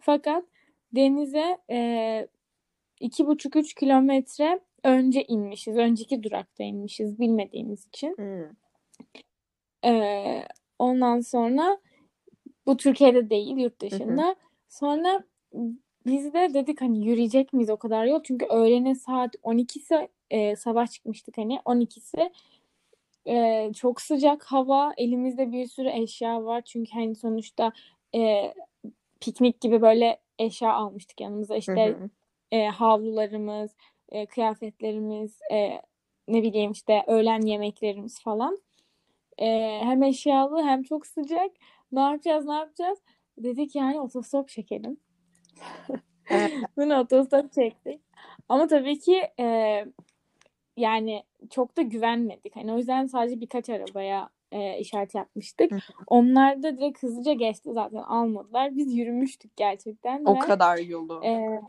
Fakat 0.00 0.44
denize 0.92 1.58
e, 1.70 2.28
iki 3.00 3.26
buçuk 3.26 3.56
üç 3.56 3.74
kilometre 3.74 4.60
önce 4.84 5.24
inmişiz. 5.24 5.76
Önceki 5.76 6.22
durakta 6.22 6.64
inmişiz 6.64 7.20
bilmediğimiz 7.20 7.86
için. 7.86 8.16
Hmm. 8.16 8.50
E, 9.84 10.44
ondan 10.78 11.20
sonra 11.20 11.78
bu 12.66 12.76
Türkiye'de 12.76 13.30
değil 13.30 13.56
yurt 13.56 13.82
Hı 13.82 13.86
hı. 13.86 13.90
dışında. 13.90 14.36
Sonra 14.68 15.24
biz 16.06 16.34
de 16.34 16.54
dedik 16.54 16.80
hani 16.80 17.06
yürüyecek 17.06 17.52
miyiz 17.52 17.70
o 17.70 17.76
kadar 17.76 18.04
yol? 18.04 18.22
Çünkü 18.22 18.46
öğlenin 18.46 18.94
saat 18.94 19.34
12'si 19.34 20.08
e, 20.30 20.56
sabah 20.56 20.86
çıkmıştık 20.86 21.38
hani 21.38 21.60
12'si 21.64 22.30
e, 23.26 23.72
çok 23.72 24.00
sıcak 24.00 24.44
hava 24.44 24.92
elimizde 24.96 25.52
bir 25.52 25.66
sürü 25.66 25.88
eşya 25.88 26.44
var 26.44 26.62
çünkü 26.62 26.90
hani 26.92 27.14
sonuçta 27.14 27.72
e, 28.14 28.54
piknik 29.20 29.60
gibi 29.60 29.82
böyle 29.82 30.20
eşya 30.38 30.72
almıştık 30.72 31.20
yanımıza 31.20 31.54
Hı 31.54 31.58
işte 31.58 31.86
hı. 31.86 32.10
e, 32.56 32.66
havlularımız 32.66 33.70
e, 34.14 34.26
kıyafetlerimiz 34.26 35.38
e, 35.52 35.80
ne 36.28 36.42
bileyim 36.42 36.72
işte 36.72 37.04
öğlen 37.06 37.40
yemeklerimiz 37.40 38.20
falan 38.22 38.58
E, 39.38 39.78
hem 39.82 40.02
eşyalı 40.02 40.62
hem 40.62 40.82
çok 40.82 41.06
sıcak 41.06 41.50
ne 41.92 42.00
yapacağız 42.00 42.46
ne 42.46 42.54
yapacağız 42.54 42.98
dedik 43.38 43.76
yani 43.76 44.00
otostop 44.00 44.48
çekelim 44.48 44.96
Evet. 46.30 46.50
bunu 46.76 46.98
otostop 47.00 47.52
çektik 47.52 48.00
ama 48.48 48.66
tabii 48.66 48.98
ki 48.98 49.22
e, 49.40 49.44
yani 50.76 51.22
çok 51.50 51.76
da 51.76 51.82
güvenmedik. 51.82 52.56
Hani 52.56 52.72
o 52.72 52.76
yüzden 52.76 53.06
sadece 53.06 53.40
birkaç 53.40 53.70
arabaya 53.70 54.28
e, 54.52 54.78
işaret 54.78 55.14
yapmıştık. 55.14 55.72
Hı. 55.72 55.78
Onlar 56.06 56.62
da 56.62 56.76
direkt 56.78 57.02
hızlıca 57.02 57.32
geçti 57.32 57.70
zaten 57.72 57.98
almadılar. 57.98 58.76
Biz 58.76 58.96
yürümüştük 58.96 59.56
gerçekten 59.56 60.24
O 60.24 60.34
ve 60.34 60.38
kadar 60.38 60.78
yolu. 60.78 61.24
e, 61.24 61.60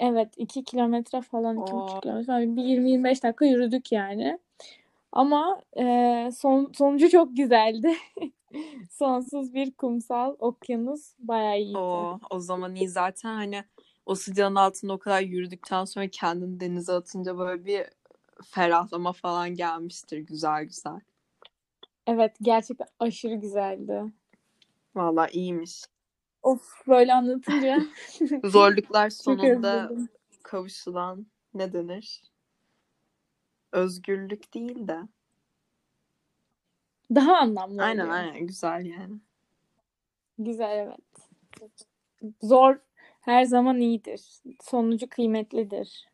Evet 0.00 0.28
2 0.36 0.64
kilometre 0.64 1.20
falan 1.20 1.62
iki 1.62 1.72
Oo. 1.72 1.86
buçuk 1.86 2.02
kilometre 2.02 2.26
falan. 2.26 2.56
bir 2.56 2.62
20-25 2.62 3.22
dakika 3.22 3.44
yürüdük 3.44 3.92
yani. 3.92 4.38
Ama 5.12 5.60
e, 5.78 5.84
son, 6.36 6.72
sonucu 6.74 7.10
çok 7.10 7.36
güzeldi. 7.36 7.92
Sonsuz 8.90 9.54
bir 9.54 9.72
kumsal, 9.72 10.36
okyanus 10.38 11.12
bayağı 11.18 11.58
iyiydi. 11.58 11.78
O, 11.78 12.18
o 12.30 12.38
zaman 12.40 12.74
iyi 12.74 12.88
zaten 12.88 13.34
hani 13.34 13.64
o 14.06 14.14
sıcağın 14.14 14.54
altında 14.54 14.92
o 14.92 14.98
kadar 14.98 15.20
yürüdükten 15.20 15.84
sonra 15.84 16.08
kendini 16.08 16.60
denize 16.60 16.92
atınca 16.92 17.38
böyle 17.38 17.64
bir 17.64 17.86
ferahlama 18.44 19.12
falan 19.12 19.54
gelmiştir 19.54 20.18
güzel 20.18 20.64
güzel. 20.64 21.00
Evet 22.06 22.36
gerçekten 22.42 22.88
aşırı 22.98 23.34
güzeldi. 23.34 24.02
Vallahi 24.94 25.32
iyiymiş. 25.32 25.84
Of 26.42 26.86
böyle 26.88 27.14
anlatınca 27.14 27.78
Zorluklar 28.44 29.10
sonunda 29.10 29.90
kavuşulan 30.42 31.26
ne 31.54 31.72
denir? 31.72 32.22
Özgürlük 33.72 34.54
değil 34.54 34.88
de. 34.88 34.98
Daha 37.14 37.36
anlamlı 37.36 37.82
Aynen 37.82 38.02
oluyor. 38.02 38.14
aynen 38.16 38.46
güzel 38.46 38.84
yani. 38.86 39.20
Güzel 40.38 40.78
evet. 40.78 40.98
Zor 42.42 42.76
her 43.20 43.44
zaman 43.44 43.80
iyidir. 43.80 44.22
Sonucu 44.62 45.08
kıymetlidir. 45.08 46.08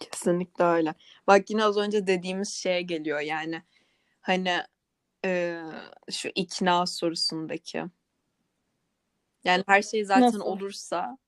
Kesinlikle 0.00 0.64
öyle. 0.64 0.94
Bak 1.26 1.50
yine 1.50 1.64
az 1.64 1.76
önce 1.76 2.06
dediğimiz 2.06 2.54
şeye 2.54 2.82
geliyor 2.82 3.20
yani. 3.20 3.62
Hani 4.20 4.56
e, 5.24 5.60
şu 6.10 6.28
ikna 6.34 6.86
sorusundaki. 6.86 7.84
Yani 9.44 9.64
her 9.66 9.82
şey 9.82 10.04
zaten 10.04 10.22
Nasıl? 10.26 10.40
olursa 10.40 11.18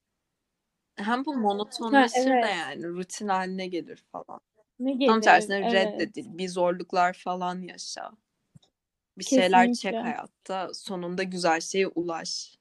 hem 0.97 1.25
bu 1.25 1.35
monotonlaşır 1.35 2.27
da 2.27 2.31
evet. 2.31 2.57
yani 2.57 2.89
rutin 2.89 3.29
haline 3.29 3.67
gelir 3.67 4.05
falan. 4.13 4.41
Ne 4.79 4.91
Tam 4.91 4.99
gelir? 4.99 5.23
tersine 5.23 5.57
Evet. 5.57 5.73
reddedil. 5.73 6.39
Bir 6.39 6.49
zorluklar 6.49 7.13
falan 7.13 7.63
yaşa. 7.63 8.13
Bir 9.19 9.25
şeyler 9.25 9.67
çek 9.67 9.77
Kesinlikle. 9.83 10.01
hayatta. 10.01 10.75
Sonunda 10.75 11.23
güzel 11.23 11.61
şeye 11.61 11.89
ulaş. 11.89 12.59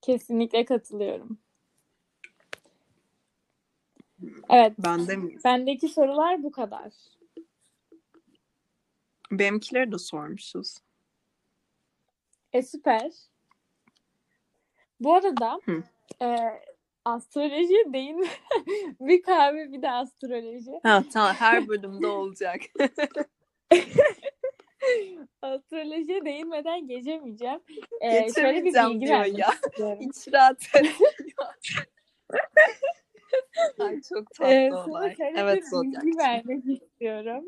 Kesinlikle 0.00 0.64
katılıyorum. 0.64 1.38
Evet. 4.50 4.72
Ben 4.78 5.08
de 5.08 5.16
miyiz? 5.16 5.44
Bendeki 5.44 5.88
sorular 5.88 6.42
bu 6.42 6.52
kadar. 6.52 6.92
Benimkileri 9.30 9.92
de 9.92 9.98
sormuşuz. 9.98 10.78
E 12.52 12.62
süper. 12.62 13.10
Bu 15.04 15.14
arada 15.14 15.60
Hı. 15.64 15.82
e, 16.22 16.36
astroloji 17.04 17.92
değil 17.92 18.10
mi? 18.14 18.26
bir 19.00 19.22
kahve 19.22 19.72
bir 19.72 19.82
de 19.82 19.90
astroloji. 19.90 20.80
Ha 20.82 21.04
tamam 21.12 21.34
her 21.34 21.68
bölümde 21.68 22.06
olacak. 22.06 22.60
Astrolojiye 25.42 26.24
değinmeden 26.24 26.86
geçemeyeceğim. 26.88 27.60
E, 28.00 28.10
şöyle 28.32 28.64
bir 28.64 28.64
Geçemeyeceğim 28.64 28.90
bilgi 28.90 29.06
diyor 29.06 29.24
ya. 29.24 29.48
istiyorum. 29.64 29.98
Hiç 30.00 30.32
rahat. 30.32 30.56
Ay 33.78 34.00
çok 34.08 34.34
tatlı 34.34 34.54
E, 34.54 34.70
sana 34.70 34.84
olay. 34.84 35.16
şöyle 35.16 35.40
Evet 35.40 35.68
Zodyak. 35.70 36.04
bilgi 36.04 36.18
vermek 36.18 36.64
istiyorum. 36.66 37.44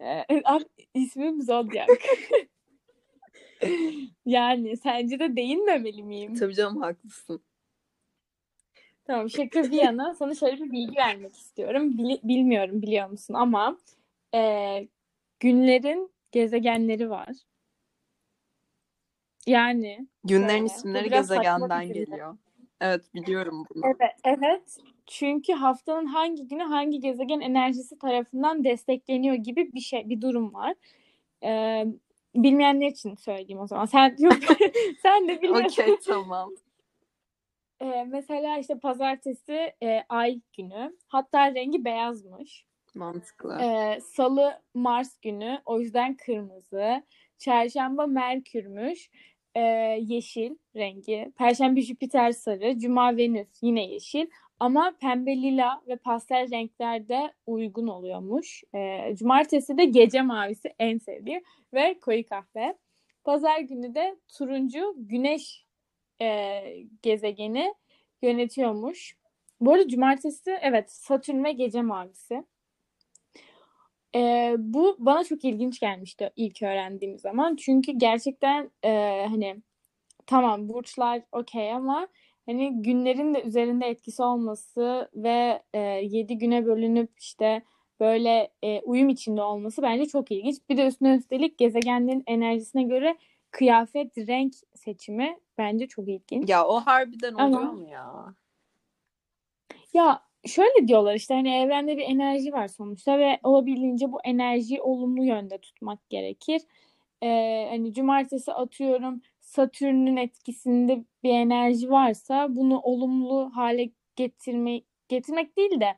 E, 0.00 0.04
ab- 0.28 0.68
ismim 0.94 1.42
Zodyak. 1.42 1.88
Yani 4.26 4.76
sence 4.76 5.18
de 5.18 5.36
değinmemeli 5.36 6.02
miyim? 6.02 6.34
Tabii 6.34 6.54
canım 6.54 6.76
haklısın. 6.82 7.42
Tamam 9.04 9.30
şaka 9.30 9.62
bir 9.62 9.82
yana 9.82 10.14
sana 10.18 10.34
şöyle 10.34 10.64
bir 10.64 10.72
bilgi 10.72 10.96
vermek 10.96 11.36
istiyorum. 11.36 11.98
Bili- 11.98 12.20
bilmiyorum 12.28 12.82
biliyor 12.82 13.10
musun 13.10 13.34
ama 13.34 13.78
e, 14.34 14.88
günlerin 15.40 16.10
gezegenleri 16.32 17.10
var. 17.10 17.28
Yani 19.46 20.06
Günlerin 20.24 20.48
şöyle, 20.48 20.62
bu 20.62 20.66
isimleri 20.66 21.10
gezegenden 21.10 21.88
geliyor. 21.88 22.36
Evet 22.80 23.14
biliyorum 23.14 23.64
bunu. 23.74 23.84
Evet, 23.86 24.16
evet. 24.24 24.78
Çünkü 25.06 25.52
haftanın 25.52 26.06
hangi 26.06 26.48
günü 26.48 26.62
hangi 26.62 27.00
gezegen 27.00 27.40
enerjisi 27.40 27.98
tarafından 27.98 28.64
destekleniyor 28.64 29.34
gibi 29.34 29.72
bir 29.72 29.80
şey, 29.80 30.08
bir 30.08 30.20
durum 30.20 30.54
var. 30.54 30.74
Ee, 31.42 31.86
bilmeyenler 32.42 32.86
için 32.86 33.14
söyleyeyim 33.14 33.60
o 33.60 33.66
zaman. 33.66 33.86
Sen 33.86 34.16
yok, 34.18 34.32
sen 35.02 35.28
de 35.28 35.42
biliyorsun. 35.42 35.82
Okey 35.82 35.96
tamam. 36.06 36.50
Ee, 37.80 38.04
mesela 38.08 38.58
işte 38.58 38.78
pazartesi 38.78 39.72
e, 39.82 40.02
ay 40.08 40.40
günü. 40.56 40.96
Hatta 41.08 41.54
rengi 41.54 41.84
beyazmış. 41.84 42.64
Mantıklı. 42.94 43.58
Ee, 43.62 44.00
Salı 44.00 44.62
Mars 44.74 45.18
günü. 45.18 45.60
O 45.64 45.80
yüzden 45.80 46.14
kırmızı. 46.16 47.02
Çarşamba 47.38 48.06
Merkürmüş. 48.06 49.10
Ee, 49.54 49.60
yeşil 50.00 50.56
rengi. 50.76 51.32
Perşembe 51.38 51.80
Jüpiter 51.80 52.32
sarı. 52.32 52.78
Cuma 52.78 53.16
Venüs 53.16 53.48
yine 53.62 53.86
yeşil. 53.86 54.26
Ama 54.60 54.94
pembe 55.00 55.36
lila 55.36 55.82
ve 55.88 55.96
pastel 55.96 56.50
renklerde 56.50 57.32
uygun 57.46 57.86
oluyormuş. 57.86 58.64
Ee, 58.74 59.14
cumartesi 59.16 59.78
de 59.78 59.84
gece 59.84 60.22
mavisi 60.22 60.74
en 60.78 60.98
sevdiğim 60.98 61.42
ve 61.74 62.00
koyu 62.00 62.26
kahve. 62.26 62.78
Pazar 63.24 63.60
günü 63.60 63.94
de 63.94 64.16
turuncu 64.38 64.94
güneş 64.96 65.64
e, 66.20 66.60
gezegeni 67.02 67.74
yönetiyormuş. 68.22 69.16
Bu 69.60 69.72
arada 69.72 69.88
cumartesi 69.88 70.58
evet 70.62 70.92
Satürn 70.92 71.44
ve 71.44 71.52
gece 71.52 71.82
mavisi. 71.82 72.44
E, 74.14 74.54
bu 74.58 74.96
bana 74.98 75.24
çok 75.24 75.44
ilginç 75.44 75.80
gelmişti 75.80 76.30
ilk 76.36 76.62
öğrendiğim 76.62 77.18
zaman. 77.18 77.56
Çünkü 77.56 77.92
gerçekten 77.92 78.70
e, 78.84 78.90
hani 79.28 79.56
tamam 80.26 80.68
burçlar 80.68 81.22
okey 81.32 81.72
ama 81.72 82.08
hani 82.46 82.82
günlerin 82.82 83.34
de 83.34 83.42
üzerinde 83.42 83.86
etkisi 83.86 84.22
olması 84.22 85.10
ve 85.14 85.62
e, 85.74 85.78
7 85.80 86.38
güne 86.38 86.66
bölünüp 86.66 87.10
işte 87.18 87.62
böyle 88.00 88.50
e, 88.62 88.80
uyum 88.80 89.08
içinde 89.08 89.42
olması 89.42 89.82
bence 89.82 90.06
çok 90.06 90.32
ilginç. 90.32 90.56
Bir 90.68 90.76
de 90.76 90.86
üstüne 90.86 91.16
üstelik 91.16 91.58
gezegenlerin 91.58 92.22
enerjisine 92.26 92.82
göre 92.82 93.16
kıyafet, 93.50 94.18
renk 94.18 94.54
seçimi 94.74 95.38
bence 95.58 95.86
çok 95.88 96.08
ilginç. 96.08 96.48
Ya 96.48 96.66
o 96.66 96.80
harbiden 96.80 97.34
Ama- 97.34 97.58
oluyor 97.58 97.72
mu 97.72 97.88
ya? 97.88 98.34
Ya 99.92 100.22
şöyle 100.46 100.88
diyorlar 100.88 101.14
işte 101.14 101.34
hani 101.34 101.54
evrende 101.54 101.96
bir 101.96 102.02
enerji 102.02 102.52
var 102.52 102.68
sonuçta 102.68 103.18
ve 103.18 103.38
olabildiğince 103.42 104.12
bu 104.12 104.18
enerjiyi 104.24 104.82
olumlu 104.82 105.24
yönde 105.24 105.58
tutmak 105.58 106.10
gerekir. 106.10 106.62
Ee, 107.22 107.66
hani 107.70 107.92
cumartesi 107.94 108.52
atıyorum 108.52 109.20
Satürn'ün 109.56 110.16
etkisinde 110.16 111.04
bir 111.22 111.30
enerji 111.30 111.90
varsa 111.90 112.56
bunu 112.56 112.80
olumlu 112.80 113.50
hale 113.54 113.90
getirme, 114.16 114.80
getirmek 115.08 115.56
değil 115.56 115.80
de 115.80 115.96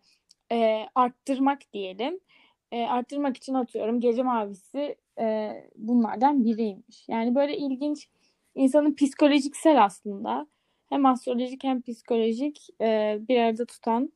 e, 0.53 0.87
arttırmak 0.95 1.73
diyelim. 1.73 2.21
E, 2.73 2.83
arttırmak 2.83 3.37
için 3.37 3.55
atıyorum 3.55 4.01
gece 4.01 4.23
mavisi 4.23 4.97
e, 5.21 5.51
bunlardan 5.77 6.45
biriymiş. 6.45 7.09
Yani 7.09 7.35
böyle 7.35 7.57
ilginç 7.57 8.09
insanın 8.55 8.95
psikolojiksel 8.95 9.85
aslında 9.85 10.47
hem 10.89 11.07
astrolojik 11.07 11.65
hem 11.65 11.83
psikolojik 11.83 12.69
e, 12.81 13.19
bir 13.29 13.39
arada 13.39 13.67
tutan 13.67 14.13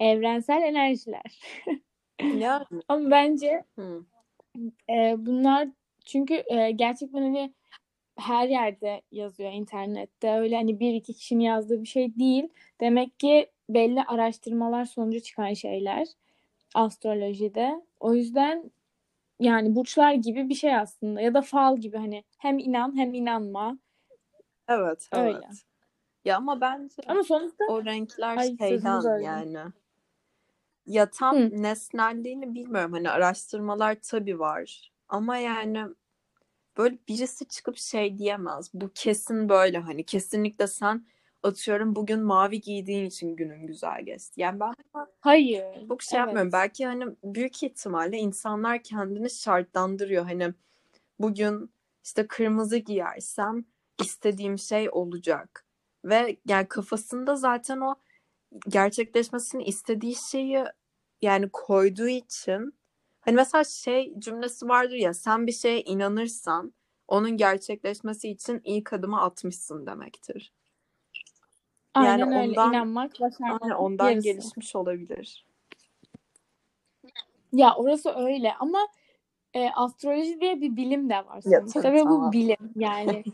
evrensel 0.00 0.62
enerjiler. 0.62 1.40
Yani. 2.38 2.64
Ama 2.88 3.10
bence 3.10 3.64
Hı. 3.76 4.04
e, 4.90 5.14
bunlar 5.18 5.68
çünkü 6.04 6.42
e, 6.46 6.70
gerçekten 6.70 7.22
hani 7.22 7.52
her 8.16 8.48
yerde 8.48 9.02
yazıyor 9.12 9.52
internette. 9.52 10.30
Öyle 10.30 10.56
hani 10.56 10.80
bir 10.80 10.94
iki 10.94 11.14
kişinin 11.14 11.44
yazdığı 11.44 11.82
bir 11.82 11.88
şey 11.88 12.16
değil. 12.18 12.48
Demek 12.80 13.18
ki 13.20 13.50
belli 13.68 14.02
araştırmalar 14.02 14.84
sonucu 14.84 15.20
çıkan 15.20 15.52
şeyler 15.52 16.06
astrolojide. 16.74 17.82
O 18.00 18.14
yüzden 18.14 18.70
yani 19.40 19.74
burçlar 19.74 20.12
gibi 20.12 20.48
bir 20.48 20.54
şey 20.54 20.76
aslında 20.76 21.20
ya 21.20 21.34
da 21.34 21.42
fal 21.42 21.76
gibi 21.76 21.96
hani 21.96 22.24
hem 22.38 22.58
inan 22.58 22.96
hem 22.98 23.14
inanma. 23.14 23.78
Evet, 24.68 25.08
Öyle. 25.12 25.30
evet. 25.30 25.64
Ya 26.24 26.36
ama 26.36 26.60
bence 26.60 26.94
Ama 27.06 27.24
sonuçta 27.24 27.64
o 27.68 27.84
renkler 27.84 28.36
Ay, 28.36 28.56
şeyden 28.56 29.20
yani. 29.20 29.58
Ya 30.86 31.10
tam 31.10 31.36
Hı. 31.36 31.62
nesnelliğini 31.62 32.54
bilmiyorum. 32.54 32.92
Hani 32.92 33.10
araştırmalar 33.10 33.96
tabii 34.02 34.38
var. 34.38 34.92
Ama 35.08 35.36
yani 35.36 35.84
böyle 36.76 36.98
birisi 37.08 37.48
çıkıp 37.48 37.76
şey 37.76 38.18
diyemez. 38.18 38.70
Bu 38.74 38.90
kesin 38.94 39.48
böyle 39.48 39.78
hani 39.78 40.04
kesinlikle 40.04 40.66
sen 40.66 41.06
atıyorum 41.42 41.96
bugün 41.96 42.20
mavi 42.20 42.60
giydiğin 42.60 43.04
için 43.04 43.36
günün 43.36 43.66
güzel 43.66 44.04
geçti. 44.04 44.40
Yani 44.40 44.60
ben 44.60 44.74
hayır. 45.20 45.88
çok 45.88 46.02
şey 46.02 46.18
Evet. 46.18 46.26
yapmıyorum. 46.26 46.52
Belki 46.52 46.86
hani 46.86 47.04
büyük 47.24 47.62
ihtimalle 47.62 48.16
insanlar 48.16 48.82
kendini 48.82 49.30
şartlandırıyor. 49.30 50.24
Hani 50.24 50.54
bugün 51.18 51.70
işte 52.04 52.26
kırmızı 52.26 52.76
giyersem 52.76 53.64
istediğim 54.02 54.58
şey 54.58 54.88
olacak. 54.90 55.64
Ve 56.04 56.36
yani 56.46 56.68
kafasında 56.68 57.36
zaten 57.36 57.80
o 57.80 57.94
gerçekleşmesini 58.68 59.64
istediği 59.64 60.14
şeyi 60.30 60.64
yani 61.22 61.48
koyduğu 61.52 62.08
için 62.08 62.74
hani 63.24 63.34
mesela 63.36 63.64
şey 63.64 64.14
cümlesi 64.18 64.68
vardır 64.68 64.96
ya 64.96 65.14
sen 65.14 65.46
bir 65.46 65.52
şeye 65.52 65.80
inanırsan 65.82 66.74
onun 67.08 67.30
gerçekleşmesi 67.36 68.28
için 68.28 68.60
ilk 68.64 68.92
adımı 68.92 69.20
atmışsın 69.20 69.86
demektir. 69.86 70.52
Aynen 71.94 72.18
Yani 72.18 72.38
öyle. 72.38 72.50
ondan- 72.50 72.68
İnanmak 72.68 73.20
başarmanın 73.20 73.60
Yani 73.62 73.74
ondan 73.74 74.10
yarısı. 74.10 74.28
gelişmiş 74.28 74.76
olabilir. 74.76 75.46
Ya 77.52 77.74
orası 77.76 78.10
öyle 78.16 78.54
ama 78.54 78.78
e, 79.54 79.70
astroloji 79.70 80.40
diye 80.40 80.60
bir 80.60 80.76
bilim 80.76 81.10
de 81.10 81.16
var 81.26 81.40
sonuçta 81.40 81.80
tabii, 81.82 81.94
ve 81.96 81.98
tamam. 82.02 82.28
bu 82.28 82.32
bilim 82.32 82.72
yani 82.76 83.24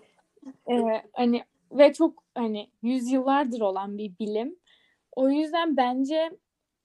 e, 0.70 1.02
hani 1.12 1.44
ve 1.72 1.92
çok 1.92 2.24
hani 2.34 2.70
yüzyıllardır 2.82 3.60
olan 3.60 3.98
bir 3.98 4.18
bilim. 4.18 4.56
O 5.12 5.28
yüzden 5.30 5.76
bence 5.76 6.38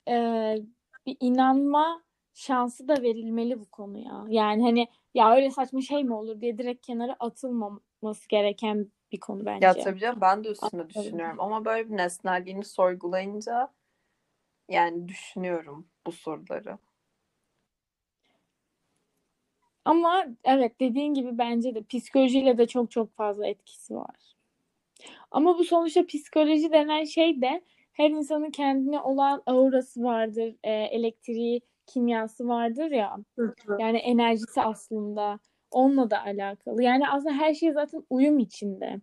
e, 0.08 0.14
bir 1.06 1.18
inanma 1.20 2.04
şansı 2.36 2.88
da 2.88 3.02
verilmeli 3.02 3.60
bu 3.60 3.66
konuya. 3.66 4.26
Yani 4.30 4.64
hani 4.64 4.88
ya 5.14 5.36
öyle 5.36 5.52
saçma 5.52 5.82
şey 5.82 6.04
mi 6.04 6.14
olur 6.14 6.42
diye 6.42 6.58
direkt 6.58 6.86
kenara 6.86 7.16
atılmaması 7.20 8.30
gereken 8.30 8.92
bir 9.12 9.20
konu 9.20 9.46
bence. 9.46 9.66
Ya 9.66 9.74
tabii 9.74 10.00
canım 10.00 10.22
ben 10.22 10.44
de 10.44 10.50
üstüne 10.50 10.68
Aslında. 10.68 10.90
düşünüyorum 10.90 11.40
ama 11.40 11.66
böyle 11.66 11.90
bir 11.90 11.98
nesnelliğini 11.98 12.64
sorgulayınca 12.66 13.74
yani 14.70 15.08
düşünüyorum 15.08 15.88
bu 16.08 16.12
soruları. 16.12 16.78
Ama 19.86 20.26
evet 20.44 20.80
dediğin 20.80 21.14
gibi 21.14 21.38
bence 21.38 21.76
de 21.76 21.84
psikolojiyle 21.84 22.58
de 22.58 22.68
çok 22.68 22.92
çok 22.92 23.16
fazla 23.16 23.48
etkisi 23.48 23.96
var. 23.96 24.36
Ama 25.32 25.58
bu 25.58 25.64
sonuçta 25.64 26.06
psikoloji 26.06 26.72
denen 26.72 27.04
şey 27.04 27.42
de 27.42 27.62
her 27.94 28.10
insanın 28.10 28.50
kendine 28.52 29.00
olan 29.00 29.44
aurası 29.46 30.04
vardır, 30.04 30.56
e, 30.64 30.72
elektriği, 30.72 31.62
kimyası 31.88 32.48
vardır 32.48 32.92
ya. 32.92 33.18
Yani 33.80 33.98
enerjisi 33.98 34.62
aslında 34.62 35.40
onunla 35.72 36.10
da 36.10 36.22
alakalı. 36.24 36.84
Yani 36.84 37.10
aslında 37.10 37.34
her 37.34 37.54
şey 37.54 37.72
zaten 37.72 38.04
uyum 38.10 38.40
içinde. 38.40 39.00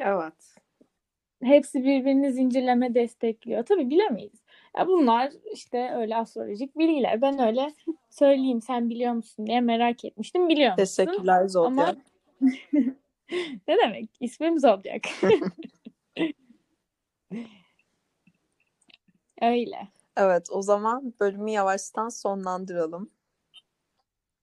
Evet. 0.00 0.54
Hepsi 1.42 1.84
birbirini 1.84 2.32
zincirleme 2.32 2.94
destekliyor. 2.94 3.64
Tabii 3.64 3.90
bilemeyiz. 3.90 4.44
Ya 4.78 4.86
bunlar 4.86 5.32
işte 5.52 5.90
öyle 5.96 6.16
astrolojik 6.16 6.78
bilgiler. 6.78 7.22
Ben 7.22 7.38
öyle 7.38 7.72
söyleyeyim 8.10 8.62
sen 8.62 8.90
biliyor 8.90 9.12
musun 9.12 9.46
diye 9.46 9.60
merak 9.60 10.04
etmiştim. 10.04 10.48
Biliyor 10.48 10.72
musun? 10.78 11.04
Teşekkürler 11.04 11.48
Zodya. 11.48 11.66
Ama 11.66 11.94
ne 13.68 13.76
demek? 13.84 14.10
İsmim 14.20 14.58
Zodyak. 14.58 15.02
Öyle. 19.42 19.88
Evet, 20.16 20.48
o 20.50 20.62
zaman 20.62 21.14
bölümü 21.20 21.50
yavaştan 21.50 22.08
sonlandıralım. 22.08 23.10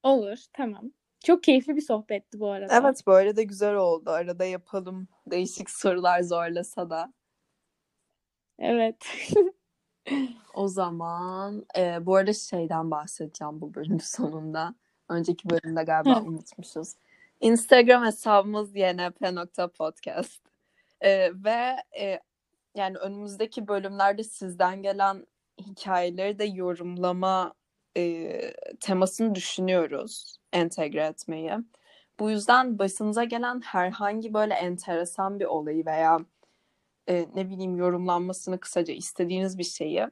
Olur. 0.03 0.37
Tamam. 0.53 0.91
Çok 1.23 1.43
keyifli 1.43 1.75
bir 1.75 1.81
sohbetti 1.81 2.39
bu 2.39 2.49
arada. 2.49 2.79
Evet, 2.81 3.07
böyle 3.07 3.35
de 3.35 3.43
güzel 3.43 3.75
oldu. 3.75 4.09
Arada 4.09 4.45
yapalım. 4.45 5.07
Değişik 5.27 5.69
sorular 5.69 6.21
zorlasa 6.21 6.89
da. 6.89 7.13
Evet. 8.59 9.05
O 10.53 10.67
zaman 10.67 11.65
e, 11.77 12.05
bu 12.05 12.15
arada 12.15 12.33
şeyden 12.33 12.91
bahsedeceğim 12.91 13.61
bu 13.61 13.73
bölümün 13.73 13.97
sonunda. 13.97 14.75
Önceki 15.09 15.49
bölümde 15.49 15.83
galiba 15.83 16.21
unutmuşuz. 16.21 16.93
Instagram 17.39 18.05
hesabımız 18.05 18.75
ynp.podcast. 18.75 20.41
E, 21.01 21.43
ve 21.43 21.75
e, 21.99 22.19
yani 22.75 22.97
önümüzdeki 22.97 23.67
bölümlerde 23.67 24.23
sizden 24.23 24.81
gelen 24.81 25.25
hikayeleri 25.61 26.39
de 26.39 26.45
yorumlama 26.45 27.53
e, 27.97 28.53
temasını 28.79 29.35
düşünüyoruz 29.35 30.37
entegre 30.53 31.05
etmeyi. 31.05 31.51
Bu 32.19 32.31
yüzden 32.31 32.79
başınıza 32.79 33.23
gelen 33.23 33.61
herhangi 33.61 34.33
böyle 34.33 34.53
enteresan 34.53 35.39
bir 35.39 35.45
olayı 35.45 35.85
veya 35.85 36.19
e, 37.09 37.25
ne 37.35 37.49
bileyim 37.49 37.77
yorumlanmasını 37.77 38.59
kısaca 38.59 38.93
istediğiniz 38.93 39.57
bir 39.57 39.63
şeyi 39.63 40.07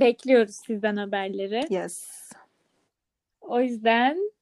Bekliyoruz 0.00 0.56
sizden 0.56 0.96
haberleri. 0.96 1.66
Yes. 1.70 2.10
O 3.40 3.60
yüzden 3.60 4.32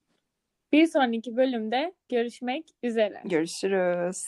bir 0.73 0.87
sonraki 0.87 1.37
bölümde 1.37 1.93
görüşmek 2.09 2.65
üzere. 2.83 3.21
Görüşürüz. 3.25 4.27